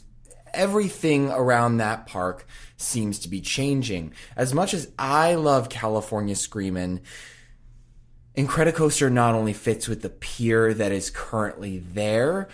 everything 0.54 1.30
around 1.30 1.78
that 1.78 2.08
park 2.08 2.48
seems 2.78 3.20
to 3.20 3.30
be 3.30 3.42
changing. 3.42 4.14
As 4.38 4.54
much 4.54 4.74
as 4.74 4.92
I 4.98 5.36
love 5.36 5.68
California 5.68 6.36
Screamin', 6.36 7.02
Incredicoaster 8.38 9.12
not 9.12 9.36
only 9.36 9.52
fits 9.52 9.90
with 9.90 10.02
the 10.02 10.10
pier 10.10 10.74
that 10.74 10.94
is 10.94 11.10
currently 11.10 11.80
there, 11.80 12.48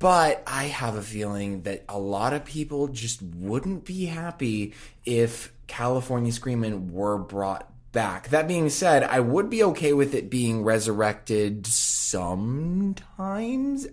but 0.00 0.42
I 0.48 0.64
have 0.64 0.96
a 0.96 1.02
feeling 1.02 1.62
that 1.62 1.84
a 1.88 1.98
lot 1.98 2.32
of 2.32 2.44
people 2.44 2.88
just 2.88 3.22
wouldn't 3.22 3.84
be 3.84 4.06
happy 4.06 4.74
if 5.04 5.52
California 5.68 6.32
Screamin' 6.32 6.90
were 6.92 7.18
brought 7.18 7.70
back. 7.92 8.30
That 8.30 8.48
being 8.48 8.68
said, 8.70 9.04
I 9.04 9.20
would 9.20 9.48
be 9.48 9.62
okay 9.64 9.92
with 9.92 10.14
it 10.14 10.28
being 10.28 10.64
resurrected 10.64 11.66
sometimes, 11.66 12.96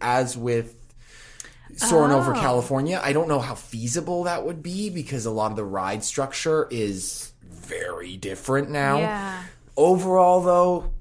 as 0.02 0.36
with 0.36 0.76
Soaring 1.78 2.12
over 2.12 2.34
oh. 2.34 2.40
California. 2.40 3.02
I 3.04 3.12
don't 3.12 3.28
know 3.28 3.40
how 3.40 3.56
feasible 3.56 4.24
that 4.24 4.46
would 4.46 4.64
be 4.64 4.90
because 4.90 5.26
a 5.26 5.32
lot 5.32 5.52
of 5.52 5.58
the 5.58 5.66
ride 5.66 6.04
structure 6.04 6.68
is 6.72 7.34
very 7.44 8.16
different 8.18 8.70
now. 8.70 8.98
yeah. 8.98 9.44
Overall, 9.76 10.42
though, 10.42 10.94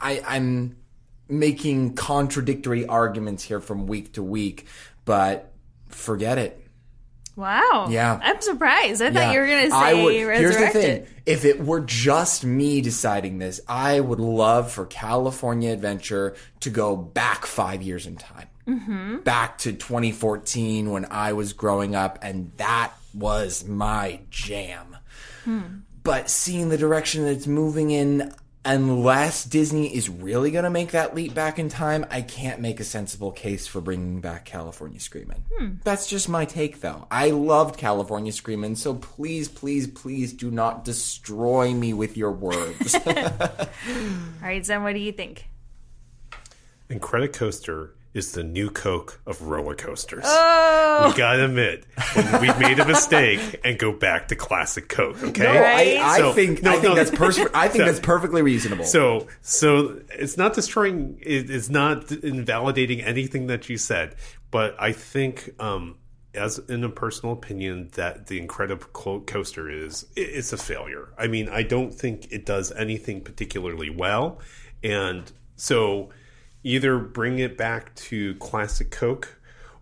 I, 0.00 0.22
I'm 0.26 0.76
making 1.28 1.94
contradictory 1.94 2.86
arguments 2.86 3.42
here 3.42 3.60
from 3.60 3.86
week 3.86 4.14
to 4.14 4.22
week, 4.22 4.66
but 5.04 5.52
forget 5.88 6.38
it. 6.38 6.65
Wow. 7.36 7.86
Yeah. 7.90 8.18
I'm 8.22 8.40
surprised. 8.40 9.02
I 9.02 9.06
Yeah. 9.06 9.12
thought 9.12 9.34
you 9.34 9.40
were 9.40 9.46
going 9.46 9.64
to 9.66 9.70
say 9.70 10.04
would- 10.04 10.14
Here's 10.38 10.56
the 10.56 10.68
thing: 10.70 11.06
if 11.26 11.44
it 11.44 11.64
were 11.64 11.80
just 11.80 12.44
me 12.44 12.80
deciding 12.80 13.38
this, 13.38 13.60
I 13.68 14.00
would 14.00 14.20
love 14.20 14.72
for 14.72 14.86
California 14.86 15.70
Adventure 15.72 16.34
to 16.60 16.70
go 16.70 16.96
back 16.96 17.44
five 17.44 17.82
years 17.82 18.06
in 18.06 18.16
time, 18.16 18.48
mm-hmm. 18.66 19.18
back 19.18 19.58
to 19.58 19.72
2014 19.74 20.90
when 20.90 21.06
I 21.10 21.34
was 21.34 21.52
growing 21.52 21.94
up, 21.94 22.18
and 22.22 22.52
that 22.56 22.92
was 23.12 23.66
my 23.66 24.20
jam. 24.30 24.96
But 26.02 26.30
seeing 26.30 26.70
the 26.70 26.78
direction 26.78 27.24
that 27.24 27.32
it's 27.32 27.46
moving 27.46 27.90
in, 27.90 28.32
unless 28.66 29.44
Disney 29.44 29.94
is 29.94 30.08
really 30.08 30.50
going 30.50 30.64
to 30.64 30.70
make 30.70 30.90
that 30.90 31.14
leap 31.14 31.32
back 31.32 31.58
in 31.58 31.68
time, 31.68 32.04
I 32.10 32.20
can't 32.20 32.60
make 32.60 32.80
a 32.80 32.84
sensible 32.84 33.30
case 33.30 33.66
for 33.66 33.80
bringing 33.80 34.20
back 34.20 34.44
California 34.44 35.00
Screamin'. 35.00 35.44
Hmm. 35.56 35.68
That's 35.84 36.08
just 36.08 36.28
my 36.28 36.44
take, 36.44 36.80
though. 36.80 37.06
I 37.10 37.30
loved 37.30 37.78
California 37.78 38.32
Screamin', 38.32 38.76
so 38.76 38.94
please, 38.94 39.48
please, 39.48 39.86
please 39.86 40.32
do 40.32 40.50
not 40.50 40.84
destroy 40.84 41.72
me 41.72 41.94
with 41.94 42.16
your 42.16 42.32
words. 42.32 42.94
All 43.06 43.12
right, 44.42 44.66
Zen, 44.66 44.82
what 44.82 44.94
do 44.94 45.00
you 45.00 45.12
think? 45.12 45.48
Incredicoaster 46.90 47.90
is 48.16 48.32
the 48.32 48.42
new 48.42 48.70
Coke 48.70 49.20
of 49.26 49.42
roller 49.42 49.74
coasters. 49.74 50.24
Oh, 50.26 51.08
We 51.10 51.16
gotta 51.18 51.44
admit, 51.44 51.84
we 52.40 52.48
made 52.58 52.78
a 52.78 52.86
mistake 52.86 53.60
and 53.64 53.78
go 53.78 53.92
back 53.92 54.28
to 54.28 54.36
classic 54.36 54.88
Coke. 54.88 55.22
Okay, 55.22 55.42
No, 55.44 55.52
Right? 55.60 55.96
I, 55.98 56.14
I 56.14 56.18
So- 56.18 56.32
think 56.32 56.62
no, 56.62 56.70
I 56.70 56.74
think 56.74 56.84
no. 56.84 56.94
that's 56.94 57.10
pers- 57.10 57.38
I 57.54 57.68
think 57.68 57.82
So- 57.82 57.84
that's 57.86 58.00
perfectly 58.00 58.42
reasonable. 58.42 58.84
So, 58.84 59.26
so 59.42 60.00
it's 60.10 60.36
not 60.36 60.54
destroying. 60.54 61.18
It, 61.20 61.50
it's 61.50 61.68
not 61.68 62.10
invalidating 62.10 63.02
anything 63.02 63.46
that 63.48 63.68
you 63.68 63.76
said. 63.76 64.14
But 64.50 64.74
I 64.78 64.92
think, 64.92 65.50
um, 65.60 65.96
as 66.34 66.58
in 66.68 66.84
a 66.84 66.88
personal 66.88 67.32
opinion, 67.34 67.90
that 67.94 68.26
the 68.28 68.38
Incredible 68.38 68.86
Coaster 69.26 69.68
is 69.68 70.06
it- 70.16 70.20
it's 70.20 70.52
a 70.52 70.56
failure. 70.56 71.08
I 71.18 71.26
mean, 71.26 71.48
I 71.48 71.62
don't 71.62 71.92
think 71.92 72.28
it 72.30 72.46
does 72.46 72.72
anything 72.72 73.20
particularly 73.22 73.90
well, 73.90 74.40
and 74.82 75.30
so 75.56 76.10
either 76.66 76.98
bring 76.98 77.38
it 77.38 77.56
back 77.56 77.94
to 77.94 78.34
classic 78.34 78.90
Coke 78.90 79.38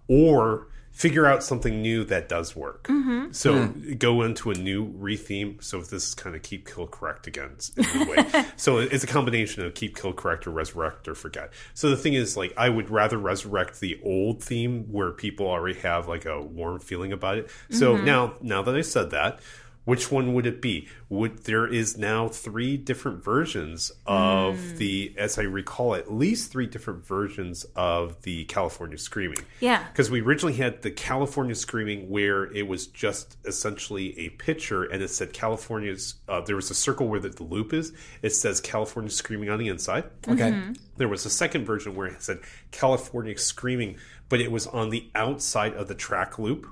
or 0.07 0.69
figure 0.93 1.27
out 1.27 1.43
something 1.43 1.83
new 1.83 2.05
that 2.05 2.29
does 2.29 2.55
work. 2.55 2.85
Mm-hmm. 2.85 3.33
So 3.33 3.67
hmm. 3.67 3.95
go 3.95 4.23
into 4.23 4.53
a 4.53 4.55
new 4.55 4.93
retheme. 4.93 5.63
So 5.65 5.81
if 5.81 5.89
this 5.89 6.09
is 6.09 6.15
kind 6.15 6.37
of 6.37 6.43
keep, 6.43 6.73
kill, 6.73 6.87
correct 6.87 7.27
again 7.27 7.57
in 7.77 8.03
a 8.03 8.05
way. 8.05 8.45
so 8.57 8.79
it's 8.79 9.03
a 9.03 9.07
combination 9.07 9.65
of 9.65 9.75
keep, 9.75 9.97
kill, 9.97 10.13
correct, 10.13 10.47
or 10.47 10.51
resurrect 10.51 11.09
or 11.09 11.17
forget. 11.17 11.53
So 11.73 11.91
the 11.91 11.97
thing 11.97 12.15
is, 12.15 12.37
like, 12.37 12.53
I 12.57 12.69
would 12.69 12.91
rather 12.91 13.19
resurrect 13.19 13.81
the 13.81 13.99
old 14.05 14.41
theme 14.41 14.85
where 14.93 15.11
people 15.11 15.49
already 15.49 15.81
have 15.81 16.07
like 16.07 16.27
a 16.27 16.41
warm 16.41 16.79
feeling 16.79 17.13
about 17.13 17.39
it. 17.39 17.51
So 17.71 17.97
mm-hmm. 17.97 18.05
now, 18.05 18.35
now 18.41 18.63
that 18.63 18.77
I 18.77 18.83
said 18.83 19.11
that, 19.11 19.41
Which 19.85 20.11
one 20.11 20.33
would 20.33 20.47
it 20.47 20.63
be? 20.63 20.89
Would 21.11 21.45
there 21.45 21.67
is 21.67 21.99
now 21.99 22.29
three 22.29 22.77
different 22.77 23.23
versions 23.23 23.93
of 24.07 24.59
Hmm. 24.59 24.77
the, 24.77 25.15
as 25.19 25.39
I 25.39 25.43
recall, 25.43 25.95
at 25.95 26.13
least 26.13 26.51
three 26.51 26.67
different 26.67 27.05
versions 27.07 27.65
of 27.77 28.23
the 28.23 28.45
California 28.45 28.97
Screaming. 28.97 29.41
Yeah. 29.61 29.85
Because 29.93 30.11
we 30.11 30.21
originally 30.23 30.55
had 30.55 30.83
the 30.83 30.91
California 30.91 31.55
Screaming 31.55 32.09
where 32.09 32.45
it 32.53 32.67
was 32.67 32.87
just 32.87 33.37
essentially 33.45 34.19
a 34.19 34.31
picture 34.31 34.85
and 34.85 35.03
it 35.03 35.09
said 35.09 35.33
California's, 35.33 36.15
uh, 36.29 36.41
there 36.41 36.57
was 36.57 36.71
a 36.71 36.75
circle 36.75 37.09
where 37.09 37.21
the, 37.21 37.29
the 37.29 37.43
loop 37.45 37.73
is. 37.75 37.93
It 38.23 38.31
says 38.31 38.61
California 38.61 39.11
Screaming 39.11 39.51
on 39.51 39.59
the 39.59 39.69
inside. 39.69 40.05
Okay. 40.27 40.51
Mm-hmm. 40.51 40.73
There 40.97 41.09
was 41.09 41.27
a 41.27 41.31
second 41.31 41.65
version 41.67 41.95
where 41.95 42.07
it 42.07 42.23
said 42.23 42.39
California 42.71 43.37
Screaming, 43.37 43.97
but 44.29 44.41
it 44.41 44.51
was 44.51 44.67
on 44.69 44.91
the 44.91 45.11
outside 45.15 45.75
of 45.75 45.89
the 45.89 45.95
track 45.95 46.39
loop. 46.39 46.67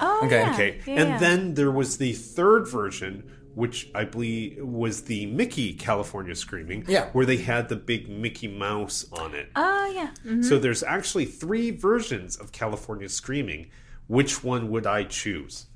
Oh, 0.00 0.22
Okay. 0.26 0.40
yeah. 0.40 0.52
Okay. 0.54 0.80
Yeah, 0.86 1.00
and 1.00 1.08
yeah. 1.10 1.18
then 1.18 1.54
there 1.54 1.70
was 1.70 1.98
the 1.98 2.12
third 2.12 2.68
version, 2.68 3.24
which 3.54 3.90
I 3.94 4.04
believe 4.04 4.58
was 4.62 5.02
the 5.02 5.26
Mickey 5.26 5.72
California 5.74 6.34
Screaming, 6.34 6.84
Yeah. 6.88 7.08
where 7.12 7.26
they 7.26 7.36
had 7.38 7.68
the 7.68 7.76
big 7.76 8.08
Mickey 8.08 8.48
Mouse 8.48 9.06
on 9.12 9.34
it. 9.34 9.50
Oh, 9.56 9.92
yeah. 9.94 10.10
Mhm. 10.24 10.44
So 10.44 10.58
there's 10.58 10.82
actually 10.82 11.24
three 11.26 11.70
versions 11.70 12.36
of 12.36 12.52
California 12.52 13.08
Screaming. 13.08 13.70
Which 14.06 14.42
one 14.44 14.70
would 14.70 14.86
I 14.86 15.04
choose? 15.04 15.66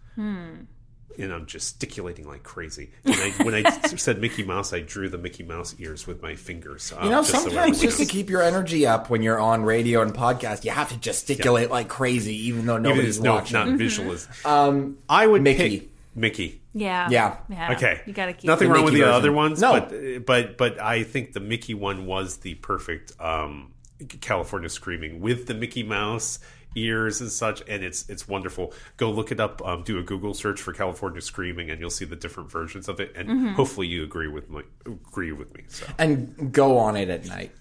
And 1.18 1.32
I'm 1.32 1.46
gesticulating 1.46 2.26
like 2.26 2.42
crazy. 2.42 2.90
And 3.04 3.14
I, 3.14 3.30
when 3.44 3.54
I 3.54 3.70
said 3.96 4.20
Mickey 4.20 4.42
Mouse, 4.42 4.72
I 4.72 4.80
drew 4.80 5.08
the 5.08 5.18
Mickey 5.18 5.42
Mouse 5.42 5.74
ears 5.78 6.06
with 6.06 6.22
my 6.22 6.34
fingers. 6.34 6.92
uh, 6.92 7.04
You 7.04 7.10
know, 7.10 7.20
just 7.22 7.30
sometimes 7.32 7.56
everyone 7.56 7.74
just 7.80 7.98
to 7.98 8.06
keep 8.06 8.28
your 8.30 8.42
energy 8.42 8.86
up 8.86 9.10
when 9.10 9.22
you're 9.22 9.38
on 9.40 9.62
radio 9.64 10.02
and 10.02 10.12
podcast, 10.12 10.64
you 10.64 10.70
have 10.72 10.88
to 10.90 10.96
gesticulate 10.98 11.70
like 11.70 11.88
crazy, 11.88 12.34
even 12.48 12.66
though 12.66 12.74
Even 12.74 12.86
if 12.86 12.90
nobody's 12.96 13.16
it's 13.16 13.24
no, 13.24 13.34
watching. 13.34 13.54
not 13.54 13.66
Mm-hmm. 13.68 13.76
visual. 13.76 14.16
Um, 14.44 14.98
I 15.08 15.26
would 15.26 15.42
Mickey. 15.42 15.78
pick 15.80 15.90
Mickey. 16.16 16.60
Yeah. 16.72 17.08
Yeah. 17.10 17.36
Yeah. 17.48 17.72
Okay. 17.72 18.00
You 18.06 18.12
got 18.12 18.26
to 18.26 18.32
keep 18.32 18.44
nothing 18.44 18.68
the 18.68 18.74
wrong 18.74 18.84
with 18.84 18.94
the 18.94 19.00
version. 19.00 19.14
other 19.14 19.32
ones. 19.32 19.60
No. 19.60 19.72
but 19.80 20.26
but 20.26 20.56
but 20.58 20.80
I 20.80 21.02
think 21.04 21.32
the 21.32 21.40
Mickey 21.40 21.74
one 21.74 22.06
was 22.06 22.38
the 22.38 22.54
perfect 22.54 23.12
um, 23.20 23.72
California 24.20 24.68
screaming 24.68 25.20
with 25.20 25.46
the 25.46 25.54
Mickey 25.54 25.82
Mouse 25.84 26.40
ears 26.74 27.20
and 27.20 27.30
such, 27.30 27.62
and 27.68 27.82
it's 27.84 28.08
it's 28.08 28.26
wonderful. 28.28 28.72
Go 28.96 29.10
look 29.10 29.30
it 29.32 29.40
up. 29.40 29.64
Um, 29.66 29.82
do 29.82 29.98
a 29.98 30.02
Google 30.02 30.34
search 30.34 30.60
for 30.60 30.72
California 30.72 31.20
screaming, 31.20 31.70
and 31.70 31.80
you'll 31.80 31.90
see 31.90 32.04
the 32.04 32.16
different 32.16 32.50
versions 32.50 32.88
of 32.88 33.00
it. 33.00 33.12
And 33.16 33.28
Mm-hmm. 33.28 33.48
hopefully, 33.54 33.86
you 33.86 34.02
agree 34.04 34.28
with 34.28 34.48
my 34.50 34.62
agree 34.86 35.32
with 35.32 35.52
me. 35.54 35.64
So 35.68 35.86
and 35.98 36.52
go 36.52 36.78
on 36.78 36.96
it 36.96 37.08
at 37.10 37.26
night. 37.26 37.52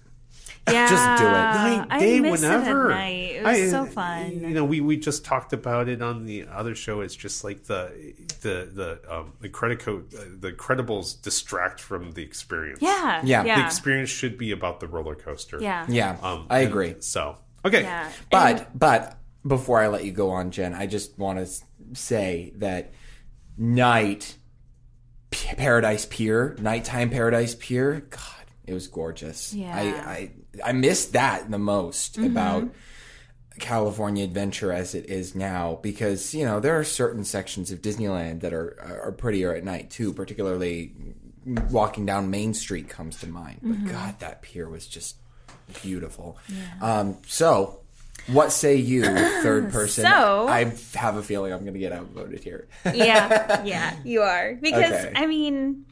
Yeah. 0.70 0.88
Just 0.88 1.20
do 1.20 1.26
it. 1.26 1.30
night, 1.30 1.86
I 1.90 1.98
day, 1.98 2.20
miss 2.20 2.40
whenever. 2.40 2.90
It 2.90 2.94
at 2.94 2.98
night. 2.98 3.10
It 3.36 3.42
was 3.44 3.58
I- 3.58 3.68
so 3.68 3.84
fun. 3.84 4.30
You 4.40 4.48
know, 4.54 4.64
we, 4.64 4.80
we 4.80 4.96
just 4.96 5.22
talked 5.22 5.52
about 5.52 5.90
it 5.90 6.00
on 6.00 6.24
the 6.24 6.46
other 6.50 6.74
show. 6.74 7.02
It's 7.02 7.14
just 7.14 7.44
like 7.44 7.64
the 7.64 8.14
the 8.40 8.70
the 8.72 9.14
um, 9.14 9.34
the 9.42 9.50
credit 9.50 9.80
code, 9.80 10.14
uh, 10.14 10.22
the 10.40 10.52
credibles 10.52 11.20
distract 11.20 11.80
from 11.80 12.12
the 12.12 12.22
experience. 12.22 12.78
yeah. 12.80 13.20
Yeah. 13.24 13.44
Yeah. 13.44 13.60
the 13.60 13.66
experience 13.66 14.08
should 14.08 14.38
be 14.38 14.52
about 14.52 14.80
the 14.80 14.88
roller 14.88 15.14
coaster. 15.14 15.58
yeah. 15.60 15.84
Yeah, 15.86 16.16
um, 16.22 16.46
I 16.48 16.60
agree. 16.60 16.94
So 17.00 17.36
okay, 17.64 17.82
Yeah. 17.82 18.10
But 18.30 18.56
And- 18.58 18.66
but 18.78 19.18
before 19.46 19.80
I 19.80 19.88
let 19.88 20.04
you 20.04 20.12
go 20.12 20.30
on, 20.30 20.50
Jen, 20.50 20.74
I 20.74 20.86
just 20.86 21.18
want 21.18 21.38
to 21.38 21.46
say 21.94 22.52
that 22.56 22.92
night 23.58 24.36
P- 25.30 25.54
Paradise 25.56 26.06
Pier, 26.06 26.56
nighttime 26.60 27.10
Paradise 27.10 27.54
Pier, 27.54 28.06
God, 28.08 28.20
it 28.66 28.72
was 28.72 28.86
gorgeous. 28.86 29.52
Yeah. 29.52 29.74
I 29.74 29.82
I, 30.10 30.30
I 30.70 30.72
missed 30.72 31.12
that 31.12 31.50
the 31.50 31.58
most 31.58 32.14
mm-hmm. 32.14 32.26
about 32.26 32.70
California 33.58 34.24
Adventure 34.24 34.72
as 34.72 34.94
it 34.94 35.06
is 35.06 35.34
now 35.34 35.78
because 35.82 36.34
you 36.34 36.44
know 36.44 36.60
there 36.60 36.78
are 36.78 36.84
certain 36.84 37.24
sections 37.24 37.70
of 37.70 37.82
Disneyland 37.82 38.40
that 38.40 38.52
are 38.52 38.76
are 38.80 39.12
prettier 39.12 39.54
at 39.54 39.64
night 39.64 39.90
too, 39.90 40.12
particularly 40.12 40.94
mm, 41.46 41.70
walking 41.70 42.06
down 42.06 42.30
Main 42.30 42.54
Street 42.54 42.88
comes 42.88 43.18
to 43.20 43.28
mind. 43.28 43.60
But 43.62 43.72
mm-hmm. 43.72 43.90
God, 43.90 44.20
that 44.20 44.42
pier 44.42 44.68
was 44.68 44.86
just 44.86 45.16
beautiful. 45.82 46.38
Um, 46.80 47.16
so, 47.26 47.80
what 48.28 48.52
say 48.52 48.76
you, 48.76 49.02
third 49.42 49.70
person? 49.72 50.04
So- 50.04 50.48
I 50.48 50.72
have 50.94 51.16
a 51.16 51.22
feeling 51.22 51.52
I'm 51.52 51.60
going 51.60 51.74
to 51.74 51.80
get 51.80 51.92
outvoted 51.92 52.42
here. 52.44 52.66
yeah, 52.94 53.62
yeah, 53.64 53.96
you 54.04 54.22
are. 54.22 54.54
Because 54.60 54.92
Okay. 54.92 55.12
I 55.14 55.26
mean, 55.26 55.84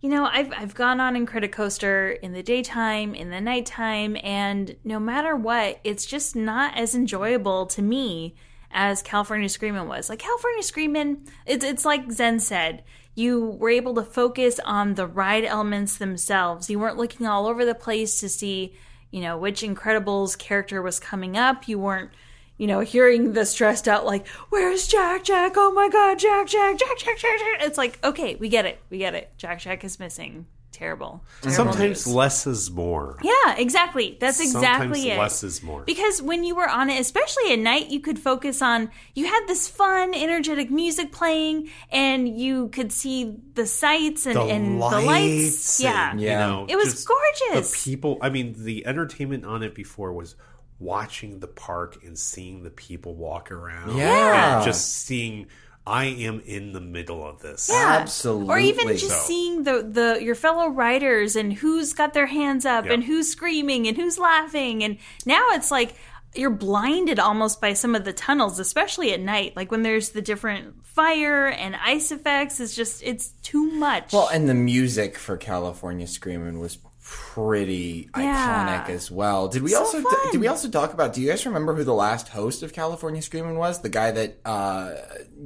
you 0.00 0.10
know, 0.10 0.24
I've 0.30 0.52
I've 0.52 0.74
gone 0.74 1.00
on 1.00 1.14
Incredicoaster 1.14 2.18
in 2.20 2.32
the 2.32 2.42
daytime, 2.42 3.14
in 3.14 3.30
the 3.30 3.40
nighttime, 3.40 4.16
and 4.22 4.76
no 4.84 5.00
matter 5.00 5.34
what, 5.34 5.80
it's 5.84 6.04
just 6.04 6.36
not 6.36 6.76
as 6.76 6.94
enjoyable 6.94 7.66
to 7.66 7.80
me 7.82 8.34
as 8.70 9.00
California 9.02 9.48
Screamin' 9.48 9.88
was. 9.88 10.10
Like 10.10 10.18
California 10.18 10.62
Screamin', 10.62 11.24
it's 11.46 11.64
it's 11.64 11.84
like 11.84 12.10
Zen 12.12 12.40
said. 12.40 12.84
You 13.16 13.46
were 13.46 13.70
able 13.70 13.94
to 13.94 14.02
focus 14.02 14.58
on 14.64 14.94
the 14.94 15.06
ride 15.06 15.44
elements 15.44 15.98
themselves. 15.98 16.68
You 16.68 16.80
weren't 16.80 16.96
looking 16.96 17.28
all 17.28 17.46
over 17.46 17.64
the 17.64 17.72
place 17.74 18.18
to 18.20 18.28
see, 18.28 18.74
you 19.14 19.20
know, 19.20 19.38
which 19.38 19.62
Incredibles 19.62 20.36
character 20.36 20.82
was 20.82 20.98
coming 20.98 21.36
up. 21.36 21.68
You 21.68 21.78
weren't 21.78 22.10
you 22.56 22.66
know, 22.66 22.80
hearing 22.80 23.32
the 23.32 23.44
stressed 23.44 23.88
out, 23.88 24.06
like, 24.06 24.26
where's 24.50 24.86
Jack 24.86 25.24
Jack? 25.24 25.54
Oh 25.56 25.72
my 25.72 25.88
God, 25.88 26.18
Jack 26.18 26.46
Jack, 26.46 26.78
Jack 26.78 26.98
Jack, 26.98 27.18
Jack 27.18 27.38
Jack. 27.38 27.60
It's 27.60 27.78
like, 27.78 27.98
okay, 28.04 28.36
we 28.36 28.48
get 28.48 28.64
it. 28.64 28.80
We 28.90 28.98
get 28.98 29.14
it. 29.14 29.32
Jack 29.36 29.60
Jack 29.60 29.82
is 29.82 29.98
missing. 29.98 30.46
Terrible. 30.74 31.22
Terrible 31.40 31.72
sometimes 31.72 32.04
news. 32.04 32.06
less 32.08 32.46
is 32.48 32.68
more. 32.68 33.16
Yeah, 33.22 33.54
exactly. 33.56 34.16
That's 34.20 34.40
exactly 34.40 34.86
sometimes 35.02 35.04
it. 35.04 35.18
less 35.18 35.42
is 35.44 35.62
more. 35.62 35.82
Because 35.82 36.20
when 36.20 36.42
you 36.42 36.56
were 36.56 36.68
on 36.68 36.90
it, 36.90 37.00
especially 37.00 37.52
at 37.52 37.60
night, 37.60 37.90
you 37.90 38.00
could 38.00 38.18
focus 38.18 38.60
on, 38.60 38.90
you 39.14 39.26
had 39.26 39.44
this 39.46 39.68
fun, 39.68 40.14
energetic 40.14 40.72
music 40.72 41.12
playing, 41.12 41.70
and 41.92 42.28
you 42.28 42.70
could 42.70 42.90
see 42.90 43.36
the 43.54 43.66
sights 43.66 44.26
and 44.26 44.34
the 44.34 44.42
and 44.42 44.80
lights, 44.80 44.96
the 45.00 45.06
lights. 45.06 45.80
Yeah. 45.80 46.10
and, 46.10 46.20
Yeah. 46.20 46.30
you 46.48 46.52
know, 46.52 46.66
It 46.68 46.74
was 46.76 47.04
gorgeous. 47.04 47.70
The 47.70 47.90
people. 47.90 48.18
I 48.20 48.28
mean, 48.30 48.54
the 48.58 48.84
entertainment 48.84 49.44
on 49.44 49.62
it 49.62 49.76
before 49.76 50.12
was 50.12 50.34
watching 50.80 51.38
the 51.38 51.46
park 51.46 52.02
and 52.04 52.18
seeing 52.18 52.64
the 52.64 52.70
people 52.70 53.14
walk 53.14 53.52
around. 53.52 53.96
Yeah. 53.96 54.56
and 54.56 54.64
just 54.64 54.92
seeing. 55.06 55.46
I 55.86 56.04
am 56.06 56.40
in 56.46 56.72
the 56.72 56.80
middle 56.80 57.26
of 57.26 57.40
this. 57.42 57.68
Yeah. 57.70 57.98
Absolutely. 58.00 58.48
Or 58.54 58.58
even 58.58 58.88
just 58.96 59.08
So- 59.08 59.26
seeing 59.26 59.64
the, 59.64 59.82
the 59.82 60.18
your 60.24 60.34
fellow 60.34 60.68
riders 60.68 61.36
and 61.36 61.52
who's 61.52 61.92
got 61.92 62.14
their 62.14 62.26
hands 62.26 62.64
up 62.64 62.86
Yeah. 62.86 62.92
and 62.94 63.04
who's 63.04 63.28
screaming 63.30 63.86
and 63.86 63.96
who's 63.96 64.18
laughing 64.18 64.82
and 64.82 64.96
now 65.26 65.42
it's 65.50 65.70
like 65.70 65.94
you're 66.34 66.50
blinded 66.50 67.20
almost 67.20 67.60
by 67.60 67.74
some 67.74 67.94
of 67.94 68.04
the 68.04 68.12
tunnels, 68.12 68.58
especially 68.58 69.12
at 69.12 69.20
night. 69.20 69.54
Like 69.54 69.70
when 69.70 69.82
there's 69.82 70.08
the 70.08 70.22
different 70.22 70.84
fire 70.84 71.46
and 71.46 71.76
ice 71.76 72.10
effects, 72.10 72.58
it's 72.60 72.74
just 72.74 73.02
it's 73.04 73.28
too 73.42 73.70
much. 73.70 74.12
Well, 74.12 74.28
and 74.32 74.48
the 74.48 74.54
music 74.54 75.16
for 75.16 75.36
California 75.36 76.06
Screaming 76.08 76.58
was 76.60 76.78
pretty 77.04 78.08
Yeah. 78.16 78.84
iconic 78.86 78.88
as 78.94 79.10
well. 79.10 79.48
Did 79.48 79.62
we 79.62 79.70
So 79.70 79.80
also 79.80 80.00
fun. 80.00 80.12
did 80.32 80.40
we 80.40 80.48
also 80.48 80.68
talk 80.68 80.92
about? 80.94 81.12
Do 81.12 81.20
you 81.20 81.28
guys 81.28 81.44
remember 81.44 81.74
who 81.74 81.84
the 81.84 81.94
last 81.94 82.28
host 82.28 82.62
of 82.62 82.72
California 82.72 83.20
Screaming 83.22 83.56
was? 83.58 83.80
The 83.82 83.88
guy 83.90 84.10
that 84.12 84.38
uh, 84.44 84.94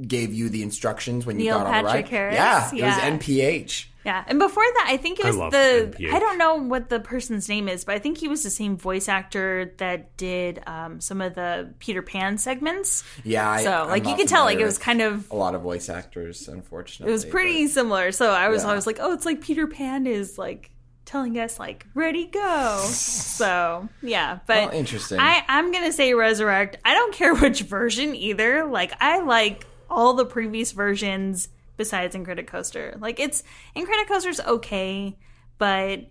gave 0.07 0.33
you 0.33 0.49
the 0.49 0.63
instructions 0.63 1.25
when 1.25 1.37
you 1.39 1.45
Neil 1.45 1.57
got 1.59 1.67
on 1.67 1.83
the 1.83 1.87
ride. 1.87 2.07
Harris? 2.07 2.35
Yeah, 2.35 2.69
it 2.69 2.75
Yeah. 2.77 2.85
was 2.87 2.97
NPH. 3.03 3.85
Yeah, 4.05 4.23
and 4.27 4.39
before 4.39 4.63
that, 4.63 4.85
I 4.87 4.95
think 4.95 5.19
it 5.19 5.25
was 5.25 5.35
love 5.35 5.51
the 5.51 5.91
NPH. 5.97 6.13
I 6.13 6.19
don't 6.19 6.37
know 6.37 6.55
what 6.55 6.87
the 6.89 7.01
person's 7.01 7.49
name 7.49 7.67
is, 7.67 7.83
but 7.83 7.95
I 7.95 7.99
think 7.99 8.17
he 8.17 8.29
was 8.29 8.43
the 8.43 8.49
same 8.49 8.77
voice 8.77 9.09
actor 9.09 9.73
that 9.77 10.15
did 10.15 10.63
um, 10.65 11.01
some 11.01 11.19
of 11.19 11.35
the 11.35 11.73
Peter 11.79 12.01
Pan 12.01 12.37
segments. 12.37 13.03
Yeah, 13.25 13.49
I, 13.49 13.63
so 13.63 13.71
I'm 13.71 13.89
like 13.89 14.03
you 14.03 14.11
not 14.11 14.19
could 14.19 14.29
tell, 14.29 14.45
like 14.45 14.59
it 14.59 14.65
was 14.65 14.77
kind 14.77 15.01
of 15.01 15.29
a 15.29 15.35
lot 15.35 15.53
of 15.53 15.61
voice 15.61 15.89
actors. 15.89 16.47
Unfortunately, 16.47 17.09
it 17.09 17.13
was 17.13 17.25
pretty 17.25 17.67
similar. 17.67 18.13
So 18.13 18.31
I 18.31 18.47
was 18.47 18.63
Yeah. 18.63 18.69
always 18.69 18.87
like, 18.87 18.99
oh, 19.01 19.11
it's 19.11 19.25
like 19.25 19.41
Peter 19.41 19.67
Pan 19.67 20.07
is 20.07 20.37
like 20.37 20.71
telling 21.09 21.39
us 21.39 21.57
like 21.59 21.85
ready 21.95 22.25
go. 22.27 22.77
so 22.85 23.89
yeah, 24.01 24.39
but 24.45 24.69
Well, 24.69 24.77
interesting. 24.77 25.19
I 25.19 25.43
I'm 25.47 25.71
gonna 25.71 25.91
say 25.91 26.13
resurrect. 26.13 26.77
I 26.85 26.93
don't 26.93 27.13
care 27.13 27.33
which 27.35 27.61
version 27.61 28.15
either. 28.15 28.65
Like 28.65 28.93
I 29.01 29.21
like 29.21 29.65
all 29.89 30.13
the 30.13 30.25
previous 30.25 30.71
versions 30.71 31.49
besides 31.77 32.15
Incredicoaster. 32.15 32.99
Like 33.01 33.19
it's 33.19 33.43
Incredicoaster's 33.75 34.39
okay, 34.41 35.17
but 35.57 36.01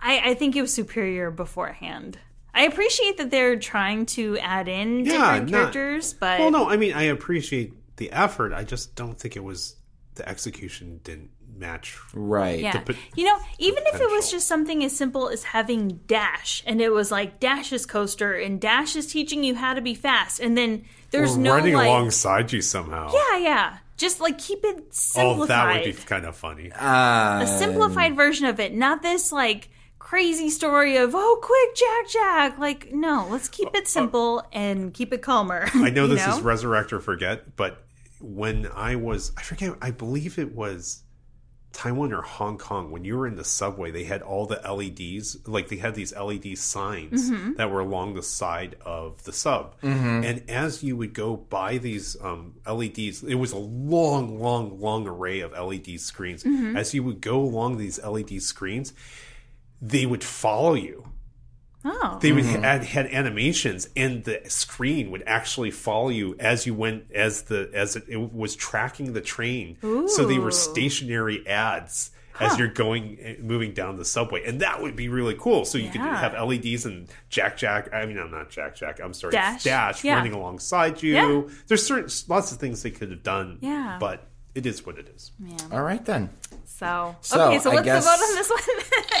I 0.00 0.30
I 0.30 0.34
think 0.34 0.56
it 0.56 0.62
was 0.62 0.72
superior 0.72 1.30
beforehand. 1.30 2.18
I 2.54 2.62
appreciate 2.64 3.16
that 3.18 3.30
they're 3.30 3.58
trying 3.58 4.06
to 4.06 4.36
add 4.38 4.66
in 4.66 5.04
Yeah, 5.04 5.12
different 5.12 5.50
not- 5.50 5.58
characters, 5.72 6.14
but 6.14 6.40
Well, 6.40 6.50
no, 6.50 6.68
I 6.68 6.76
mean, 6.78 6.92
I 6.94 7.04
appreciate 7.04 7.74
the 7.96 8.10
effort. 8.12 8.52
I 8.52 8.64
just 8.64 8.94
don't 8.96 9.18
think 9.18 9.36
it 9.36 9.44
was 9.44 9.76
the 10.14 10.28
execution 10.28 11.00
didn't 11.04 11.30
match. 11.60 11.98
right. 12.14 12.58
Yeah. 12.58 12.80
pot- 12.80 12.96
you 13.14 13.24
know, 13.24 13.38
even 13.58 13.84
if 13.86 14.00
it 14.00 14.10
was 14.10 14.30
just 14.30 14.48
something 14.48 14.82
as 14.82 14.96
simple 14.96 15.28
as 15.28 15.44
having 15.44 16.00
Dash 16.06 16.62
and 16.66 16.80
it 16.80 16.90
was 16.90 17.10
like 17.12 17.38
Dash's 17.38 17.86
coaster 17.86 18.32
and 18.34 18.60
Dash 18.60 18.96
is 18.96 19.06
teaching 19.06 19.44
you 19.44 19.54
how 19.54 19.74
to 19.74 19.80
be 19.80 19.94
fast 19.94 20.40
and 20.40 20.56
then 20.56 20.84
there's 21.10 21.36
Or 21.36 21.40
no 21.40 21.54
running 21.56 21.74
like 21.74 21.86
alongside 21.86 22.52
you 22.52 22.62
somehow. 22.62 23.12
Yeah, 23.12 23.38
yeah. 23.38 23.78
Just 23.96 24.20
like 24.20 24.38
keep 24.38 24.64
it 24.64 24.94
simple. 24.94 25.42
Oh, 25.42 25.46
that 25.46 25.74
would 25.74 25.84
be 25.84 25.92
kind 25.92 26.24
of 26.24 26.34
funny. 26.36 26.72
Uh, 26.72 27.42
a 27.42 27.46
simplified 27.46 28.16
version 28.16 28.46
of 28.46 28.58
it, 28.58 28.74
not 28.74 29.02
this 29.02 29.30
like 29.30 29.68
crazy 29.98 30.48
story 30.50 30.96
of 30.96 31.14
oh 31.14 31.38
quick 31.42 31.76
Jack 31.76 32.08
Jack. 32.08 32.58
Like 32.58 32.92
no, 32.92 33.28
let's 33.30 33.48
keep 33.48 33.68
it 33.74 33.86
simple 33.86 34.42
and 34.52 34.94
keep 34.94 35.12
it 35.12 35.20
calmer. 35.20 35.68
I 35.74 35.90
know 35.90 36.04
you 36.06 36.14
this 36.14 36.26
is 36.26 36.40
resurrect 36.40 36.92
or 36.92 37.00
forget, 37.00 37.56
but 37.56 37.84
when 38.20 38.68
I 38.74 38.96
was, 38.96 39.32
I 39.36 39.42
forget, 39.42 39.74
I 39.80 39.90
believe 39.90 40.38
it 40.38 40.54
was 40.54 41.02
Taiwan 41.72 42.12
or 42.12 42.22
Hong 42.22 42.58
Kong, 42.58 42.90
when 42.90 43.04
you 43.04 43.16
were 43.16 43.26
in 43.26 43.36
the 43.36 43.44
subway, 43.44 43.90
they 43.90 44.04
had 44.04 44.22
all 44.22 44.46
the 44.46 44.56
LEDs, 44.56 45.46
like 45.46 45.68
they 45.68 45.76
had 45.76 45.94
these 45.94 46.14
LED 46.14 46.58
signs 46.58 47.30
mm-hmm. 47.30 47.54
that 47.54 47.70
were 47.70 47.80
along 47.80 48.14
the 48.14 48.22
side 48.22 48.76
of 48.84 49.22
the 49.24 49.32
sub. 49.32 49.80
Mm-hmm. 49.80 50.24
And 50.24 50.50
as 50.50 50.82
you 50.82 50.96
would 50.96 51.14
go 51.14 51.36
by 51.36 51.78
these 51.78 52.16
um, 52.20 52.54
LEDs, 52.66 53.22
it 53.22 53.36
was 53.36 53.52
a 53.52 53.58
long, 53.58 54.40
long, 54.40 54.80
long 54.80 55.06
array 55.06 55.40
of 55.40 55.52
LED 55.52 56.00
screens. 56.00 56.42
Mm-hmm. 56.42 56.76
As 56.76 56.92
you 56.92 57.04
would 57.04 57.20
go 57.20 57.40
along 57.40 57.78
these 57.78 58.02
LED 58.02 58.42
screens, 58.42 58.92
they 59.80 60.06
would 60.06 60.24
follow 60.24 60.74
you 60.74 61.06
Oh. 61.84 62.18
they 62.20 62.30
would 62.32 62.44
had, 62.44 62.84
had 62.84 63.06
animations 63.06 63.88
and 63.96 64.22
the 64.24 64.42
screen 64.48 65.10
would 65.10 65.22
actually 65.26 65.70
follow 65.70 66.10
you 66.10 66.36
as 66.38 66.66
you 66.66 66.74
went 66.74 67.10
as 67.14 67.42
the 67.44 67.70
as 67.72 67.96
it, 67.96 68.04
it 68.08 68.32
was 68.34 68.54
tracking 68.54 69.14
the 69.14 69.22
train 69.22 69.78
so 70.08 70.26
they 70.26 70.38
were 70.38 70.50
stationary 70.50 71.46
ads 71.48 72.10
as 72.38 72.58
you're 72.58 72.68
going 72.68 73.18
eh, 73.20 73.34
moving 73.40 73.72
down 73.72 73.96
the 73.96 74.04
subway 74.04 74.44
and 74.46 74.60
that 74.60 74.82
would 74.82 74.94
be 74.94 75.08
really 75.08 75.34
cool 75.38 75.64
so 75.64 75.78
you 75.78 75.88
could 75.90 76.00
have 76.02 76.32
leds 76.46 76.84
and 76.84 77.08
jack 77.30 77.56
jack 77.56 77.88
i 77.94 78.04
mean 78.04 78.18
i'm 78.18 78.30
not 78.30 78.50
jack 78.50 78.74
jack 78.76 79.00
i'm 79.02 79.14
sorry 79.14 79.32
Dash. 79.32 79.62
dash 79.62 80.04
Yeah. 80.04 80.16
running 80.16 80.32
alongside 80.34 81.02
you 81.02 81.14
Yeah. 81.14 81.42
there's 81.66 81.86
certain 81.86 82.10
lots 82.28 82.52
of 82.52 82.58
things 82.58 82.82
they 82.82 82.90
could 82.90 83.10
have 83.10 83.22
done 83.22 83.56
Yeah. 83.62 83.96
but 83.98 84.26
it 84.54 84.66
is 84.66 84.84
what 84.84 84.98
it 84.98 85.08
is 85.14 85.30
All 85.72 85.80
right 85.82 86.04
then. 86.04 86.28
So, 86.64 87.14
So, 87.20 87.48
okay, 87.48 87.58
so 87.60 87.70
I 87.70 87.74
what's 87.74 87.84
guess- 87.84 88.04
the 88.04 88.10
vote 88.10 88.24
on 88.24 88.34
this 88.34 88.50
one? 88.50 89.20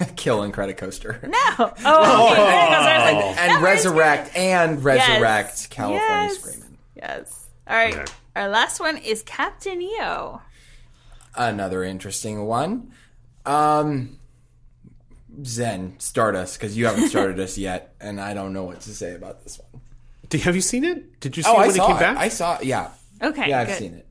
Kill 0.16 0.40
Incredicoaster. 0.40 1.22
no. 1.22 1.72
Oh, 1.84 2.32
okay. 2.32 2.42
there 2.42 2.58
it 2.60 2.70
goes. 2.70 2.86
I 2.86 3.14
was 3.14 3.36
like, 3.36 3.38
And 3.50 3.62
resurrect 3.62 4.36
and 4.36 4.84
resurrect 4.84 5.48
Yes. 5.50 5.66
California 5.66 6.06
Yes. 6.08 6.38
Screaming. 6.38 6.78
Yes. 6.96 7.48
All 7.66 7.76
right. 7.76 7.94
Okay. 7.96 8.12
Our 8.36 8.48
last 8.48 8.80
one 8.80 8.96
is 8.96 9.22
Captain 9.22 9.80
EO. 9.82 10.40
Another 11.36 11.84
interesting 11.84 12.44
one. 12.46 12.92
Um, 13.46 14.18
Zen, 15.44 15.98
start 15.98 16.34
us 16.36 16.56
because 16.56 16.76
you 16.76 16.86
haven't 16.86 17.08
started 17.08 17.38
us 17.40 17.56
yet, 17.58 17.94
and 18.00 18.20
I 18.20 18.34
don't 18.34 18.52
know 18.52 18.64
what 18.64 18.80
to 18.82 18.90
say 18.94 19.14
about 19.14 19.42
this 19.42 19.58
one. 19.70 19.82
Did, 20.28 20.42
have 20.42 20.54
you 20.54 20.60
seen 20.60 20.84
it 20.84 21.18
did 21.20 21.36
you 21.36 21.42
see 21.42 21.48
Oh, 21.50 21.54
it 21.54 21.56
I 21.56 21.66
when 21.68 21.70
it 21.76 21.78
came 21.86 21.96
it. 21.96 22.00
back 22.00 22.16
I 22.16 22.28
saw. 22.28 22.56
it. 22.58 22.64
Yeah, 22.64 22.90
Okay. 23.22 23.48
yeah, 23.48 23.60
I've 23.60 23.66
good. 23.68 23.78
seen 23.78 23.94
it. 23.94 24.06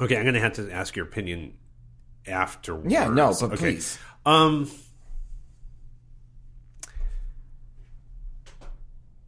okay 0.00 0.18
i'm 0.18 0.24
gonna 0.26 0.38
have 0.40 0.52
to 0.54 0.70
ask 0.70 0.94
your 0.94 1.06
opinion 1.06 1.54
afterwards 2.26 2.92
Yeah, 2.92 3.08
no, 3.08 3.28
but 3.40 3.52
okay 3.52 3.56
please. 3.56 3.98
um 4.26 4.70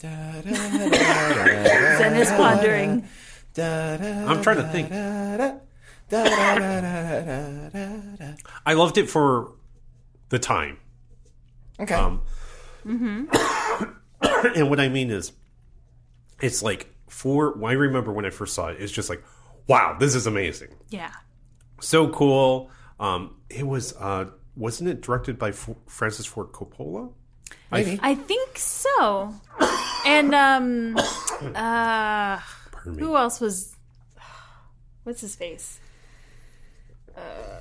Zen 0.00 0.46
is 2.16 2.30
pondering. 2.30 3.04
I'm 3.58 4.42
trying 4.42 4.56
to 4.58 4.68
think. 4.70 4.92
I 8.66 8.74
loved 8.74 8.98
it 8.98 9.10
for 9.10 9.52
the 10.28 10.38
time. 10.38 10.78
Okay. 11.80 11.94
Um, 11.94 12.22
and 12.84 14.70
what 14.70 14.80
I 14.80 14.88
mean 14.88 15.10
is, 15.10 15.32
it's 16.40 16.62
like 16.62 16.92
for. 17.08 17.62
I 17.64 17.72
remember 17.72 18.12
when 18.12 18.24
I 18.24 18.30
first 18.30 18.54
saw 18.54 18.68
it, 18.68 18.76
it's 18.80 18.92
just 18.92 19.08
like, 19.10 19.22
wow, 19.66 19.96
this 19.98 20.14
is 20.14 20.26
amazing, 20.26 20.74
Yeah. 20.90 21.10
so 21.80 22.08
cool. 22.10 22.70
Um, 23.00 23.36
it 23.48 23.66
was, 23.66 23.94
uh, 23.96 24.26
wasn't 24.56 24.90
it 24.90 25.00
directed 25.02 25.38
by 25.38 25.50
F- 25.50 25.70
Francis 25.86 26.26
Ford 26.26 26.48
Coppola? 26.48 27.12
Maybe. 27.70 28.00
I 28.02 28.14
think 28.16 28.58
so. 28.58 29.34
And 30.06 30.34
um 30.34 30.96
uh 31.54 32.38
who 32.84 33.16
else 33.16 33.40
was 33.40 33.76
what's 35.04 35.20
his 35.20 35.36
face? 35.36 35.80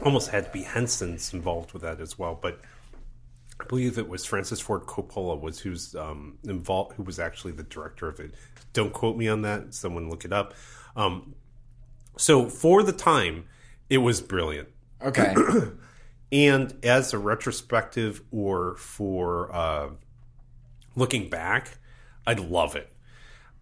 almost 0.03 0.29
had 0.29 0.45
to 0.45 0.51
be 0.51 0.61
Henson's 0.61 1.33
involved 1.33 1.73
with 1.73 1.81
that 1.81 1.99
as 1.99 2.17
well, 2.17 2.37
but 2.39 2.61
I 3.59 3.65
believe 3.65 3.97
it 3.97 4.07
was 4.07 4.23
Francis 4.25 4.59
Ford 4.59 4.83
Coppola 4.83 5.39
was 5.39 5.59
who's 5.59 5.95
um, 5.95 6.37
involved, 6.43 6.93
who 6.93 7.03
was 7.03 7.19
actually 7.19 7.53
the 7.53 7.63
director 7.63 8.07
of 8.07 8.19
it. 8.19 8.33
Don't 8.73 8.93
quote 8.93 9.17
me 9.17 9.27
on 9.27 9.41
that. 9.41 9.73
Someone 9.73 10.09
look 10.09 10.25
it 10.25 10.31
up. 10.31 10.53
Um, 10.95 11.33
so 12.17 12.47
for 12.47 12.83
the 12.83 12.91
time, 12.91 13.45
it 13.89 13.97
was 13.97 14.21
brilliant, 14.21 14.69
Okay. 15.03 15.33
and 16.31 16.73
as 16.83 17.13
a 17.13 17.17
retrospective 17.17 18.21
or 18.31 18.75
for 18.75 19.53
uh, 19.55 19.89
looking 20.95 21.29
back, 21.29 21.79
I 22.27 22.33
love 22.33 22.75
it. 22.75 22.91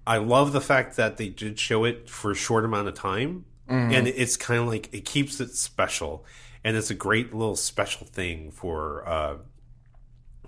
I 0.06 0.18
love 0.18 0.52
the 0.52 0.60
fact 0.62 0.98
that 0.98 1.16
they 1.18 1.30
did 1.30 1.58
show 1.60 1.86
it 1.86 2.10
for 2.10 2.32
a 2.32 2.36
short 2.36 2.66
amount 2.66 2.88
of 2.90 2.96
time, 2.96 3.46
and 3.68 4.08
it's 4.08 4.36
kind 4.38 4.60
of 4.62 4.68
like 4.68 4.94
it 4.94 5.06
keeps 5.06 5.40
it 5.40 5.56
special, 5.56 6.26
and 6.64 6.76
it's 6.76 6.90
a 6.92 6.96
great 6.96 7.34
little 7.34 7.56
special 7.56 8.06
thing 8.06 8.52
for 8.52 9.08
uh, 9.08 9.36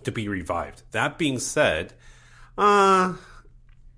to 0.03 0.11
be 0.11 0.27
revived. 0.27 0.83
That 0.91 1.17
being 1.17 1.39
said, 1.39 1.93
uh, 2.57 3.13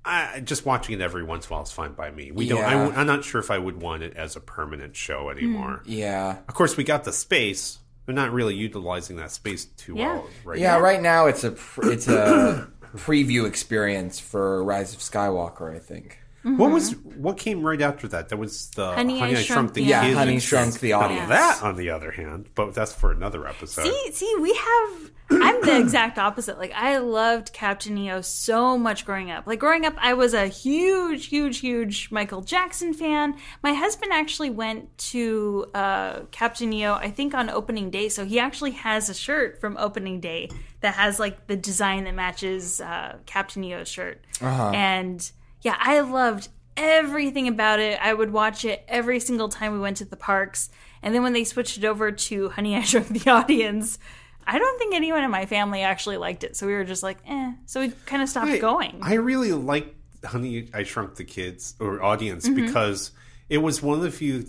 I 0.05 0.39
just 0.43 0.65
watching 0.65 0.95
it 0.95 1.01
every 1.01 1.23
once 1.23 1.45
in 1.47 1.51
a 1.51 1.55
while 1.55 1.63
is 1.63 1.71
fine 1.71 1.91
by 1.93 2.09
me. 2.11 2.31
We 2.31 2.47
don't. 2.47 2.63
I, 2.63 2.73
Yeah. 2.73 3.01
am 3.01 3.07
not 3.07 3.23
sure 3.25 3.41
if 3.41 3.51
I 3.51 3.57
would 3.57 3.81
want 3.81 4.01
it 4.03 4.15
as 4.15 4.35
a 4.35 4.39
permanent 4.39 4.95
show 4.95 5.29
anymore. 5.29 5.81
yeah. 5.85 6.37
Of 6.47 6.53
course, 6.53 6.77
we 6.77 6.83
got 6.85 7.03
the 7.03 7.11
space. 7.13 7.79
We're 8.07 8.13
not 8.13 8.31
really 8.31 8.55
utilizing 8.55 9.17
that 9.17 9.31
space 9.31 9.65
too 9.65 9.95
Yeah. 9.97 10.13
well 10.13 10.27
right 10.45 10.57
Yeah. 10.57 10.75
now. 10.75 10.79
Right 10.81 11.01
now, 11.01 11.25
it's 11.27 11.43
a 11.43 11.55
it's 11.83 12.07
a 12.07 12.69
preview 12.95 13.45
experience 13.45 14.19
for 14.19 14.63
Rise 14.63 14.93
of 14.93 14.99
Skywalker. 14.99 15.75
I 15.75 15.79
think. 15.79 16.19
What 16.43 16.71
was 16.71 16.95
what 16.95 17.37
came 17.37 17.63
right 17.63 17.81
after 17.81 18.07
that? 18.09 18.29
That 18.29 18.37
was 18.37 18.69
the 18.69 18.91
Honey, 18.93 19.21
I 19.21 19.33
Shrunk 19.35 19.73
the 19.73 19.83
Yeah, 19.83 20.01
Kids. 20.03 20.17
Honey 20.17 20.39
Shrunk 20.39 20.79
the 20.79 20.91
Now 20.91 21.01
Audience. 21.01 21.29
that, 21.29 21.59
on 21.63 21.75
the 21.75 21.89
other 21.89 22.11
hand, 22.11 22.47
but 22.55 22.73
that's 22.73 22.93
for 22.93 23.11
another 23.11 23.45
episode. 23.45 23.83
See, 23.83 24.11
see, 24.13 24.35
we 24.39 24.53
have. 24.53 25.11
I'm 25.31 25.61
the 25.61 25.77
exact 25.81 26.17
opposite. 26.17 26.57
Like, 26.57 26.71
I 26.73 26.97
loved 26.97 27.51
Captain 27.53 27.95
EO 27.97 28.21
so 28.21 28.77
much 28.77 29.05
growing 29.05 29.29
up. 29.29 29.45
Like, 29.45 29.59
growing 29.59 29.85
up, 29.85 29.93
I 29.99 30.13
was 30.13 30.33
a 30.33 30.47
huge, 30.47 31.27
huge, 31.27 31.59
huge 31.59 32.09
Michael 32.09 32.41
Jackson 32.41 32.93
fan. 32.93 33.35
My 33.61 33.73
husband 33.73 34.11
actually 34.11 34.49
went 34.49 34.97
to 34.97 35.67
uh, 35.75 36.21
Captain 36.31 36.73
EO, 36.73 36.93
I 36.93 37.11
think, 37.11 37.35
on 37.35 37.49
opening 37.51 37.91
day. 37.91 38.09
So 38.09 38.25
he 38.25 38.39
actually 38.39 38.71
has 38.71 39.07
a 39.09 39.13
shirt 39.13 39.61
from 39.61 39.77
opening 39.77 40.19
day 40.19 40.49
that 40.81 40.95
has, 40.95 41.19
like, 41.19 41.45
the 41.45 41.55
design 41.57 42.05
that 42.05 42.15
matches 42.15 42.81
uh, 42.81 43.17
Captain 43.27 43.63
EO's 43.63 43.87
shirt. 43.89 44.25
And 44.41 45.29
yeah, 45.61 45.75
I 45.79 45.99
loved 46.01 46.49
everything 46.77 47.47
about 47.47 47.79
it. 47.79 47.99
I 48.01 48.13
would 48.13 48.31
watch 48.31 48.65
it 48.65 48.83
every 48.87 49.19
single 49.19 49.49
time 49.49 49.73
we 49.73 49.79
went 49.79 49.97
to 49.97 50.05
the 50.05 50.15
parks. 50.15 50.69
And 51.01 51.13
then 51.13 51.23
when 51.23 51.33
they 51.33 51.43
switched 51.43 51.77
it 51.77 51.85
over 51.85 52.11
to 52.11 52.49
Honey, 52.49 52.75
I 52.75 52.81
Shrunk 52.81 53.07
the 53.09 53.29
Audience, 53.29 53.99
I 54.47 54.57
don't 54.57 54.79
think 54.79 54.95
anyone 54.95 55.23
in 55.23 55.31
my 55.31 55.45
family 55.45 55.81
actually 55.81 56.17
liked 56.17 56.43
it. 56.43 56.55
So 56.55 56.65
we 56.67 56.73
were 56.73 56.83
just 56.83 57.03
like, 57.03 57.17
eh. 57.27 57.53
So 57.65 57.81
we 57.81 57.89
kind 58.05 58.21
of 58.21 58.29
stopped 58.29 58.47
I, 58.47 58.57
going. 58.57 58.99
I 59.01 59.15
really 59.15 59.51
liked 59.53 59.95
Honey, 60.25 60.69
I 60.73 60.83
Shrunk 60.83 61.15
the 61.15 61.23
Kids 61.23 61.75
or 61.79 62.01
audience 62.01 62.47
Mm-hmm. 62.47 62.65
because 62.65 63.11
it 63.49 63.59
was 63.59 63.81
one 63.81 63.97
of 63.97 64.03
the 64.03 64.11
few. 64.11 64.45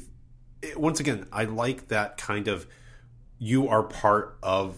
It, 0.62 0.78
once 0.78 1.00
again, 1.00 1.26
I 1.32 1.44
like 1.44 1.88
that 1.88 2.16
kind 2.16 2.48
of 2.48 2.66
you 3.38 3.68
are 3.68 3.82
part 3.82 4.38
of 4.42 4.76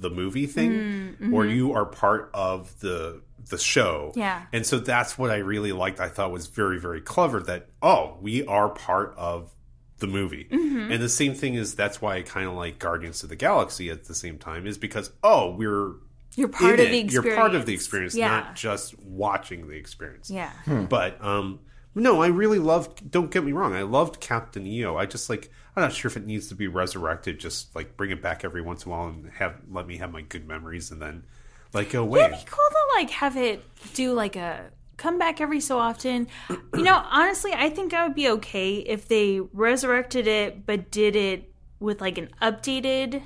the 0.00 0.10
movie 0.10 0.46
thing, 0.46 1.32
or 1.32 1.46
you 1.46 1.72
are 1.72 1.86
part 1.86 2.30
of 2.34 2.78
the 2.80 3.20
the 3.48 3.58
show. 3.58 4.10
Mm-hmm. 4.10 4.18
Yeah. 4.20 4.42
and 4.52 4.64
so 4.66 4.78
that's 4.78 5.18
what 5.18 5.30
I 5.30 5.36
really 5.38 5.72
liked. 5.72 5.98
I 5.98 6.08
thought 6.08 6.30
was 6.30 6.46
very 6.46 6.78
very 6.78 7.00
clever. 7.00 7.40
That 7.42 7.68
oh, 7.82 8.16
we 8.20 8.44
are 8.46 8.68
part 8.68 9.14
of 9.16 9.50
the 9.98 10.06
movie. 10.06 10.46
Mm-hmm. 10.50 10.92
And 10.92 11.02
the 11.02 11.08
same 11.08 11.34
thing 11.34 11.54
is 11.54 11.74
that's 11.74 12.00
why 12.00 12.16
I 12.16 12.22
kind 12.22 12.46
of 12.46 12.54
like 12.54 12.78
Guardians 12.78 13.22
of 13.22 13.28
the 13.28 13.36
Galaxy 13.36 13.90
at 13.90 14.04
the 14.04 14.14
same 14.14 14.38
time 14.38 14.66
is 14.66 14.78
because 14.78 15.10
oh, 15.22 15.54
we're 15.56 15.92
You're 16.36 16.48
part 16.48 16.80
in 16.80 16.86
of 16.86 16.92
the 16.92 17.00
experience. 17.00 17.12
You're 17.12 17.36
part 17.36 17.54
of 17.54 17.66
the 17.66 17.74
experience, 17.74 18.14
Yeah. 18.14 18.28
not 18.28 18.56
just 18.56 18.98
watching 19.00 19.68
the 19.68 19.74
experience. 19.76 20.30
yeah. 20.30 20.52
But 20.88 21.22
um 21.24 21.60
no, 21.94 22.22
I 22.22 22.28
really 22.28 22.58
loved 22.60 23.10
don't 23.10 23.30
get 23.30 23.44
me 23.44 23.52
wrong, 23.52 23.74
I 23.74 23.82
loved 23.82 24.20
Captain 24.20 24.66
EO. 24.66 24.96
I 24.96 25.06
just 25.06 25.28
like 25.28 25.50
I'm 25.76 25.82
not 25.82 25.92
sure 25.92 26.08
if 26.10 26.16
it 26.16 26.26
needs 26.26 26.48
to 26.48 26.54
be 26.54 26.66
resurrected, 26.66 27.38
just 27.38 27.74
like 27.76 27.96
bring 27.96 28.10
it 28.10 28.20
back 28.20 28.44
every 28.44 28.60
once 28.62 28.84
in 28.84 28.90
a 28.92 28.94
while 28.94 29.08
and 29.08 29.30
have 29.32 29.56
let 29.70 29.86
me 29.86 29.98
have 29.98 30.12
my 30.12 30.22
good 30.22 30.46
memories 30.48 30.90
and 30.90 31.00
then 31.00 31.24
like 31.72 31.90
go 31.90 32.02
away. 32.02 32.20
It'd 32.24 32.32
be 32.32 32.44
cool 32.46 32.68
to 32.70 32.98
like 33.00 33.10
have 33.10 33.36
it 33.36 33.62
do 33.94 34.12
like 34.12 34.36
a 34.36 34.70
come 34.96 35.18
back 35.18 35.40
every 35.40 35.60
so 35.60 35.78
often. 35.78 36.26
You 36.74 36.84
know, 36.84 37.02
honestly, 37.10 37.52
I 37.52 37.68
think 37.68 37.92
I 37.94 38.04
would 38.06 38.14
be 38.14 38.28
okay 38.30 38.76
if 38.76 39.06
they 39.08 39.40
resurrected 39.52 40.26
it 40.26 40.64
but 40.66 40.90
did 40.90 41.14
it 41.16 41.52
with 41.78 42.00
like 42.00 42.16
an 42.18 42.30
updated 42.40 43.22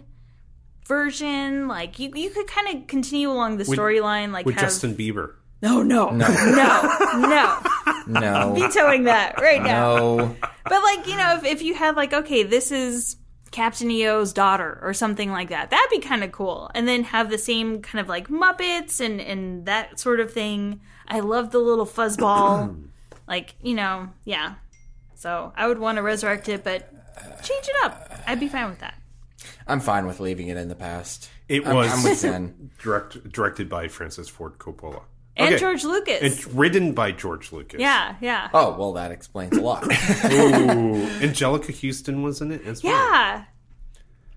version. 0.86 1.68
Like 1.68 1.98
you, 1.98 2.10
you 2.14 2.30
could 2.30 2.46
kind 2.46 2.76
of 2.76 2.86
continue 2.86 3.30
along 3.30 3.58
the 3.58 3.64
storyline. 3.64 4.32
Like 4.32 4.46
With 4.46 4.56
have 4.56 4.64
Justin 4.64 4.94
Bieber. 4.96 5.34
no, 5.62 5.82
no, 5.82 6.10
no, 6.10 6.28
no, 6.28 7.18
no, 7.18 7.62
No. 8.20 8.54
vetoing 8.54 9.04
that 9.04 9.40
right 9.40 9.62
now. 9.62 9.96
No. 9.96 10.36
But 10.64 10.82
like 10.82 11.06
you 11.06 11.16
know, 11.16 11.36
if 11.36 11.44
if 11.44 11.62
you 11.62 11.74
had 11.74 11.96
like 11.96 12.12
okay, 12.12 12.42
this 12.42 12.72
is 12.72 13.16
Captain 13.50 13.90
EO's 13.90 14.32
daughter 14.32 14.78
or 14.82 14.94
something 14.94 15.30
like 15.30 15.50
that, 15.50 15.70
that'd 15.70 15.90
be 15.90 16.00
kind 16.00 16.24
of 16.24 16.32
cool. 16.32 16.70
And 16.74 16.88
then 16.88 17.04
have 17.04 17.30
the 17.30 17.38
same 17.38 17.82
kind 17.82 18.00
of 18.00 18.08
like 18.08 18.28
Muppets 18.28 19.00
and 19.00 19.20
and 19.20 19.66
that 19.66 20.00
sort 20.00 20.20
of 20.20 20.32
thing. 20.32 20.80
I 21.06 21.20
love 21.20 21.50
the 21.50 21.58
little 21.58 21.86
fuzzball. 21.86 22.88
Like, 23.26 23.54
you 23.62 23.74
know, 23.74 24.10
yeah. 24.24 24.56
So 25.14 25.52
I 25.56 25.66
would 25.66 25.78
want 25.78 25.96
to 25.96 26.02
resurrect 26.02 26.48
it, 26.48 26.64
but 26.64 26.90
change 27.42 27.66
it 27.66 27.84
up. 27.84 28.10
I'd 28.26 28.40
be 28.40 28.48
fine 28.48 28.68
with 28.68 28.80
that. 28.80 28.94
I'm 29.66 29.80
fine 29.80 30.06
with 30.06 30.20
leaving 30.20 30.48
it 30.48 30.56
in 30.56 30.68
the 30.68 30.74
past. 30.74 31.30
It 31.48 31.66
I'm, 31.66 31.74
was 31.74 31.92
I'm 31.92 32.02
with 32.02 32.18
Zen. 32.18 32.70
direct, 32.78 33.32
directed 33.32 33.68
by 33.68 33.88
Francis 33.88 34.28
Ford 34.28 34.58
Coppola. 34.58 35.02
And 35.36 35.48
Okay. 35.48 35.58
George 35.58 35.82
Lucas. 35.84 36.18
It's 36.22 36.46
written 36.46 36.92
by 36.92 37.10
George 37.10 37.50
Lucas. 37.52 37.80
yeah, 37.80 38.14
yeah. 38.20 38.48
Oh 38.54 38.76
well, 38.78 38.92
that 38.92 39.10
explains 39.10 39.56
a 39.56 39.60
lot. 39.60 39.84
Ooh, 39.84 39.88
Anjelica 41.18 41.72
Huston 41.86 42.22
was 42.22 42.40
in 42.40 42.52
it 42.52 42.64
as 42.66 42.82
well. 42.84 42.92
Yeah. 42.92 43.44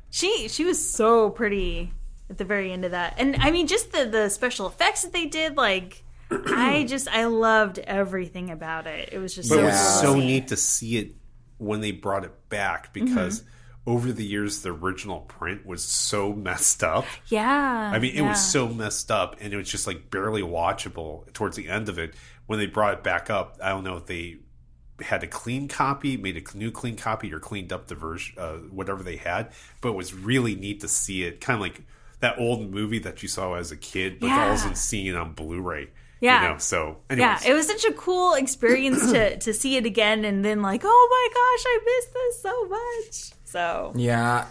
She 0.10 0.48
she 0.48 0.64
was 0.66 0.84
so 0.92 1.30
pretty 1.30 1.92
at 2.30 2.38
the 2.38 2.46
very 2.46 2.72
end 2.72 2.86
of 2.86 2.92
that. 2.92 3.16
And 3.18 3.36
I 3.40 3.52
mean 3.52 3.68
just 3.68 3.92
the 3.92 4.06
the 4.06 4.30
special 4.30 4.68
effects 4.68 5.04
that 5.04 5.14
they 5.14 5.26
did 5.26 5.56
like 5.58 6.04
I 6.32 6.86
just 6.88 7.08
I 7.10 7.26
loved 7.26 7.80
everything 7.80 8.50
about 8.50 8.88
it. 8.88 9.10
It 9.12 9.20
was 9.20 9.36
just 9.36 9.50
But 9.50 9.56
so 9.56 9.62
it 9.62 9.66
was 9.66 9.74
Yeah. 9.74 10.02
so 10.02 10.16
neat 10.16 10.48
to 10.48 10.58
see 10.58 10.98
it 10.98 11.16
when 11.58 11.82
they 11.82 11.92
brought 11.92 12.24
it 12.24 12.50
back 12.50 12.94
because 12.94 13.42
Mm-hmm. 13.42 13.50
Over 13.88 14.12
the 14.12 14.26
years 14.26 14.62
the 14.62 14.70
original 14.70 15.22
print 15.22 15.66
was 15.66 15.82
so 15.82 16.34
messed 16.34 16.84
up. 16.84 17.06
Yeah. 17.28 17.92
I 17.94 17.98
mean, 18.00 18.12
it 18.12 18.18
yeah. 18.22 18.30
was 18.30 18.46
so 18.46 18.68
messed 18.68 19.10
up 19.10 19.38
and 19.40 19.54
it 19.54 19.58
was 19.58 19.70
just 19.72 19.88
like 19.88 20.12
barely 20.12 20.42
watchable 20.42 21.32
towards 21.34 21.56
the 21.56 21.70
end 21.70 21.88
of 21.88 21.98
it. 21.98 22.14
When 22.48 22.60
they 22.60 22.66
brought 22.66 22.94
it 22.96 23.04
back 23.04 23.30
up, 23.30 23.58
I 23.64 23.70
don't 23.70 23.86
know 23.86 23.96
if 23.98 24.06
they 24.06 24.38
had 25.00 25.24
a 25.24 25.28
clean 25.28 25.68
copy, 25.70 26.18
made 26.18 26.36
a 26.38 26.58
new 26.58 26.70
clean 26.72 26.98
copy, 26.98 27.32
or 27.34 27.40
cleaned 27.40 27.72
up 27.72 27.88
the 27.88 27.96
version, 27.96 28.36
uh, 28.38 28.54
whatever 28.56 29.04
they 29.04 29.16
had. 29.16 29.52
But 29.80 29.90
it 29.90 29.96
was 29.96 30.14
really 30.14 30.56
neat 30.56 30.82
to 30.82 30.88
see 30.88 31.24
it, 31.24 31.40
kind 31.40 31.56
of 31.56 31.62
like 31.62 31.82
that 32.20 32.38
old 32.40 32.70
movie 32.70 33.00
that 33.00 33.22
you 33.22 33.30
saw 33.30 33.54
as 33.54 33.72
a 33.72 33.78
kid, 33.78 34.20
but 34.20 34.28
Yeah. 34.28 34.50
also 34.50 34.74
seeing 34.74 35.06
it 35.08 35.16
on 35.16 35.34
Blu-ray. 35.34 35.90
Yeah. 36.20 36.42
you 36.42 36.50
know. 36.50 36.58
So, 36.58 36.98
Yeah, 37.16 37.40
it 37.46 37.54
was 37.54 37.68
such 37.68 37.86
a 37.86 37.94
cool 37.94 38.34
experience 38.34 39.12
to 39.12 39.38
to 39.38 39.54
see 39.54 39.78
it 39.78 39.86
again 39.86 40.26
and 40.26 40.44
then 40.44 40.62
like, 40.62 40.82
oh 40.84 41.08
my 41.12 41.28
gosh, 41.34 41.64
I 41.68 41.80
missed 41.86 42.14
this 42.14 42.42
so 42.42 42.66
much. 42.68 43.37
So 43.58 43.92
yeah, 43.96 44.46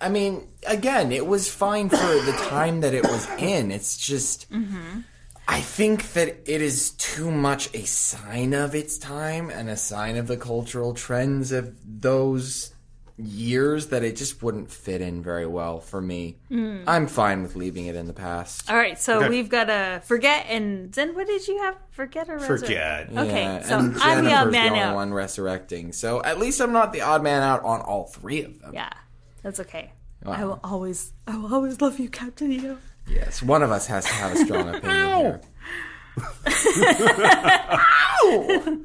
I 0.00 0.08
mean, 0.08 0.46
again, 0.64 1.10
it 1.10 1.26
was 1.26 1.50
fine 1.50 1.88
for 1.88 1.96
the 1.96 2.36
time 2.48 2.82
that 2.82 2.94
it 2.94 3.02
was 3.02 3.28
in. 3.36 3.72
It's 3.72 3.96
just, 3.96 4.48
mm-hmm. 4.48 5.00
I 5.48 5.60
think 5.60 6.12
that 6.12 6.28
it 6.48 6.62
is 6.62 6.90
too 6.90 7.32
much 7.32 7.68
a 7.74 7.84
sign 7.84 8.54
of 8.54 8.76
its 8.76 8.96
time 8.96 9.50
and 9.50 9.68
a 9.68 9.76
sign 9.76 10.16
of 10.16 10.28
the 10.28 10.36
cultural 10.36 10.94
trends 10.94 11.50
of 11.50 11.74
those 11.84 12.73
years 13.16 13.86
that 13.88 14.02
it 14.02 14.16
just 14.16 14.42
wouldn't 14.42 14.68
fit 14.70 15.00
in 15.00 15.22
very 15.22 15.46
well 15.46 15.78
for 15.78 16.00
me. 16.00 16.36
Hmm. 16.48 16.82
I'm 16.86 17.06
fine 17.06 17.42
with 17.44 17.54
leaving 17.54 17.86
it 17.86 17.94
in 17.94 18.08
the 18.08 18.12
past. 18.12 18.68
all 18.68 18.76
right, 18.76 18.98
so 18.98 19.18
Okay. 19.18 19.28
we've 19.28 19.48
got 19.48 19.66
to 19.66 20.02
forget 20.04 20.46
and 20.48 20.90
then 20.92 21.14
what 21.14 21.28
did 21.28 21.46
you 21.46 21.58
have? 21.62 21.76
Forget 21.90 22.28
or 22.28 22.38
resurrect? 22.38 22.62
forget. 22.64 23.08
Okay, 23.16 23.42
Yeah, 23.44 23.62
so 23.62 23.76
I'm 23.78 23.92
the 23.92 24.00
odd 24.00 24.14
Jennifer's 24.24 24.52
man 24.52 24.66
only 24.68 24.80
out. 24.80 24.94
one 24.96 25.14
resurrecting. 25.14 25.92
So 25.92 26.22
at 26.24 26.40
least 26.40 26.60
I'm 26.60 26.72
not 26.72 26.92
the 26.92 27.02
odd 27.02 27.22
man 27.22 27.42
out 27.42 27.62
on 27.62 27.80
all 27.82 28.06
three 28.06 28.42
of 28.42 28.58
them. 28.60 28.74
Yeah, 28.74 28.90
that's 29.44 29.60
okay. 29.60 29.92
Wow. 30.24 30.32
I 30.32 30.44
will 30.44 30.60
always, 30.64 31.12
I 31.28 31.36
will 31.36 31.54
always 31.54 31.80
love 31.80 32.00
you, 32.00 32.08
Captain 32.08 32.50
EO. 32.50 32.78
Yes, 33.06 33.42
one 33.42 33.62
of 33.62 33.70
us 33.70 33.86
has 33.86 34.04
to 34.06 34.12
have 34.12 34.32
a 34.32 34.36
strong 34.44 34.68
opinion 34.74 35.18
here. 35.20 35.40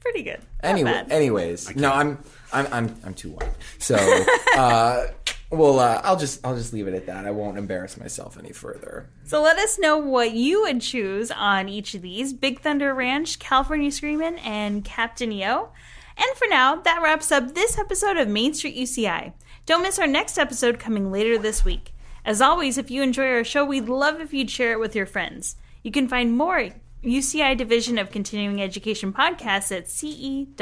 Pretty 0.00 0.22
good. 0.22 0.40
Not 0.62 0.70
Anyway, 0.70 0.90
bad. 0.92 1.12
anyways, 1.12 1.74
no, 1.76 1.92
I'm 1.92 2.18
I'm 2.52 2.66
I'm 2.72 2.96
I'm 3.04 3.14
too 3.14 3.30
white. 3.30 3.52
So, 3.78 3.96
uh, 4.56 5.06
well, 5.50 5.78
uh, 5.78 6.00
I'll 6.04 6.18
just 6.18 6.44
I'll 6.44 6.56
just 6.56 6.72
leave 6.72 6.86
it 6.86 6.94
at 6.94 7.06
that. 7.06 7.26
I 7.26 7.30
won't 7.30 7.58
embarrass 7.58 7.96
myself 7.96 8.38
any 8.38 8.52
further. 8.52 9.08
So 9.24 9.42
let 9.42 9.58
us 9.58 9.78
know 9.78 9.98
what 9.98 10.32
you 10.32 10.62
would 10.62 10.80
choose 10.80 11.30
on 11.30 11.68
each 11.68 11.94
of 11.94 12.02
these 12.02 12.32
Big 12.32 12.60
Thunder 12.60 12.94
Ranch, 12.94 13.38
California 13.38 13.90
Screamin', 13.90 14.38
and 14.38 14.84
Captain 14.84 15.32
EO. 15.32 15.70
And 16.16 16.36
for 16.36 16.46
now, 16.48 16.76
that 16.76 17.00
wraps 17.02 17.32
up 17.32 17.54
this 17.54 17.78
episode 17.78 18.16
of 18.16 18.28
Main 18.28 18.54
Street 18.54 18.76
UCI. 18.76 19.32
Don't 19.64 19.82
miss 19.82 19.98
our 19.98 20.06
next 20.06 20.38
episode 20.38 20.78
coming 20.78 21.10
later 21.10 21.38
this 21.38 21.64
week. 21.64 21.94
As 22.24 22.40
always, 22.40 22.78
if 22.78 22.90
you 22.90 23.02
enjoy 23.02 23.28
our 23.28 23.44
show, 23.44 23.64
we'd 23.64 23.88
love 23.88 24.20
if 24.20 24.32
you'd 24.32 24.50
share 24.50 24.72
it 24.72 24.80
with 24.80 24.94
your 24.94 25.06
friends. 25.06 25.56
You 25.82 25.90
can 25.90 26.08
find 26.08 26.36
more 26.36 26.70
UCI 27.04 27.56
Division 27.56 27.98
of 27.98 28.12
Continuing 28.12 28.62
Education 28.62 29.12
podcasts 29.12 29.76
at 29.76 29.88
ce.uci.edu 29.88 30.54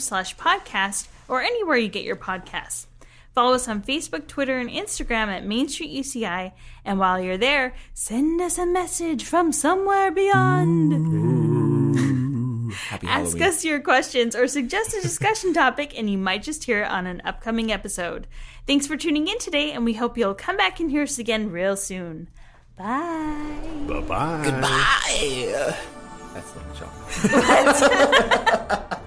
slash 0.00 0.36
podcast 0.36 1.06
or 1.28 1.40
anywhere 1.40 1.76
you 1.76 1.88
get 1.88 2.02
your 2.02 2.16
podcasts. 2.16 2.86
Follow 3.32 3.54
us 3.54 3.68
on 3.68 3.82
Facebook, 3.82 4.26
Twitter, 4.26 4.58
and 4.58 4.68
Instagram 4.68 5.28
at 5.28 5.46
Main 5.46 5.68
Street 5.68 5.92
UCI. 5.92 6.50
And 6.84 6.98
while 6.98 7.20
you're 7.20 7.36
there, 7.36 7.74
send 7.94 8.40
us 8.40 8.58
a 8.58 8.66
message 8.66 9.24
from 9.24 9.52
somewhere 9.52 10.10
beyond. 10.10 10.92
Ask 12.90 13.02
Halloween. 13.04 13.42
us 13.44 13.64
your 13.64 13.78
questions 13.78 14.34
or 14.34 14.48
suggest 14.48 14.94
a 14.94 15.00
discussion 15.00 15.54
topic, 15.54 15.96
and 15.96 16.10
you 16.10 16.18
might 16.18 16.42
just 16.42 16.64
hear 16.64 16.82
it 16.82 16.90
on 16.90 17.06
an 17.06 17.22
upcoming 17.24 17.70
episode. 17.70 18.26
Thanks 18.66 18.88
for 18.88 18.96
tuning 18.96 19.28
in 19.28 19.38
today, 19.38 19.70
and 19.70 19.84
we 19.84 19.94
hope 19.94 20.18
you'll 20.18 20.34
come 20.34 20.56
back 20.56 20.80
and 20.80 20.90
hear 20.90 21.02
us 21.02 21.20
again 21.20 21.52
real 21.52 21.76
soon. 21.76 22.28
Bye. 22.78 23.60
Bye 23.88 24.00
bye. 24.02 24.60
Bye. 24.60 25.74
That's 26.34 26.50
the 26.52 26.60
joke. 26.78 26.94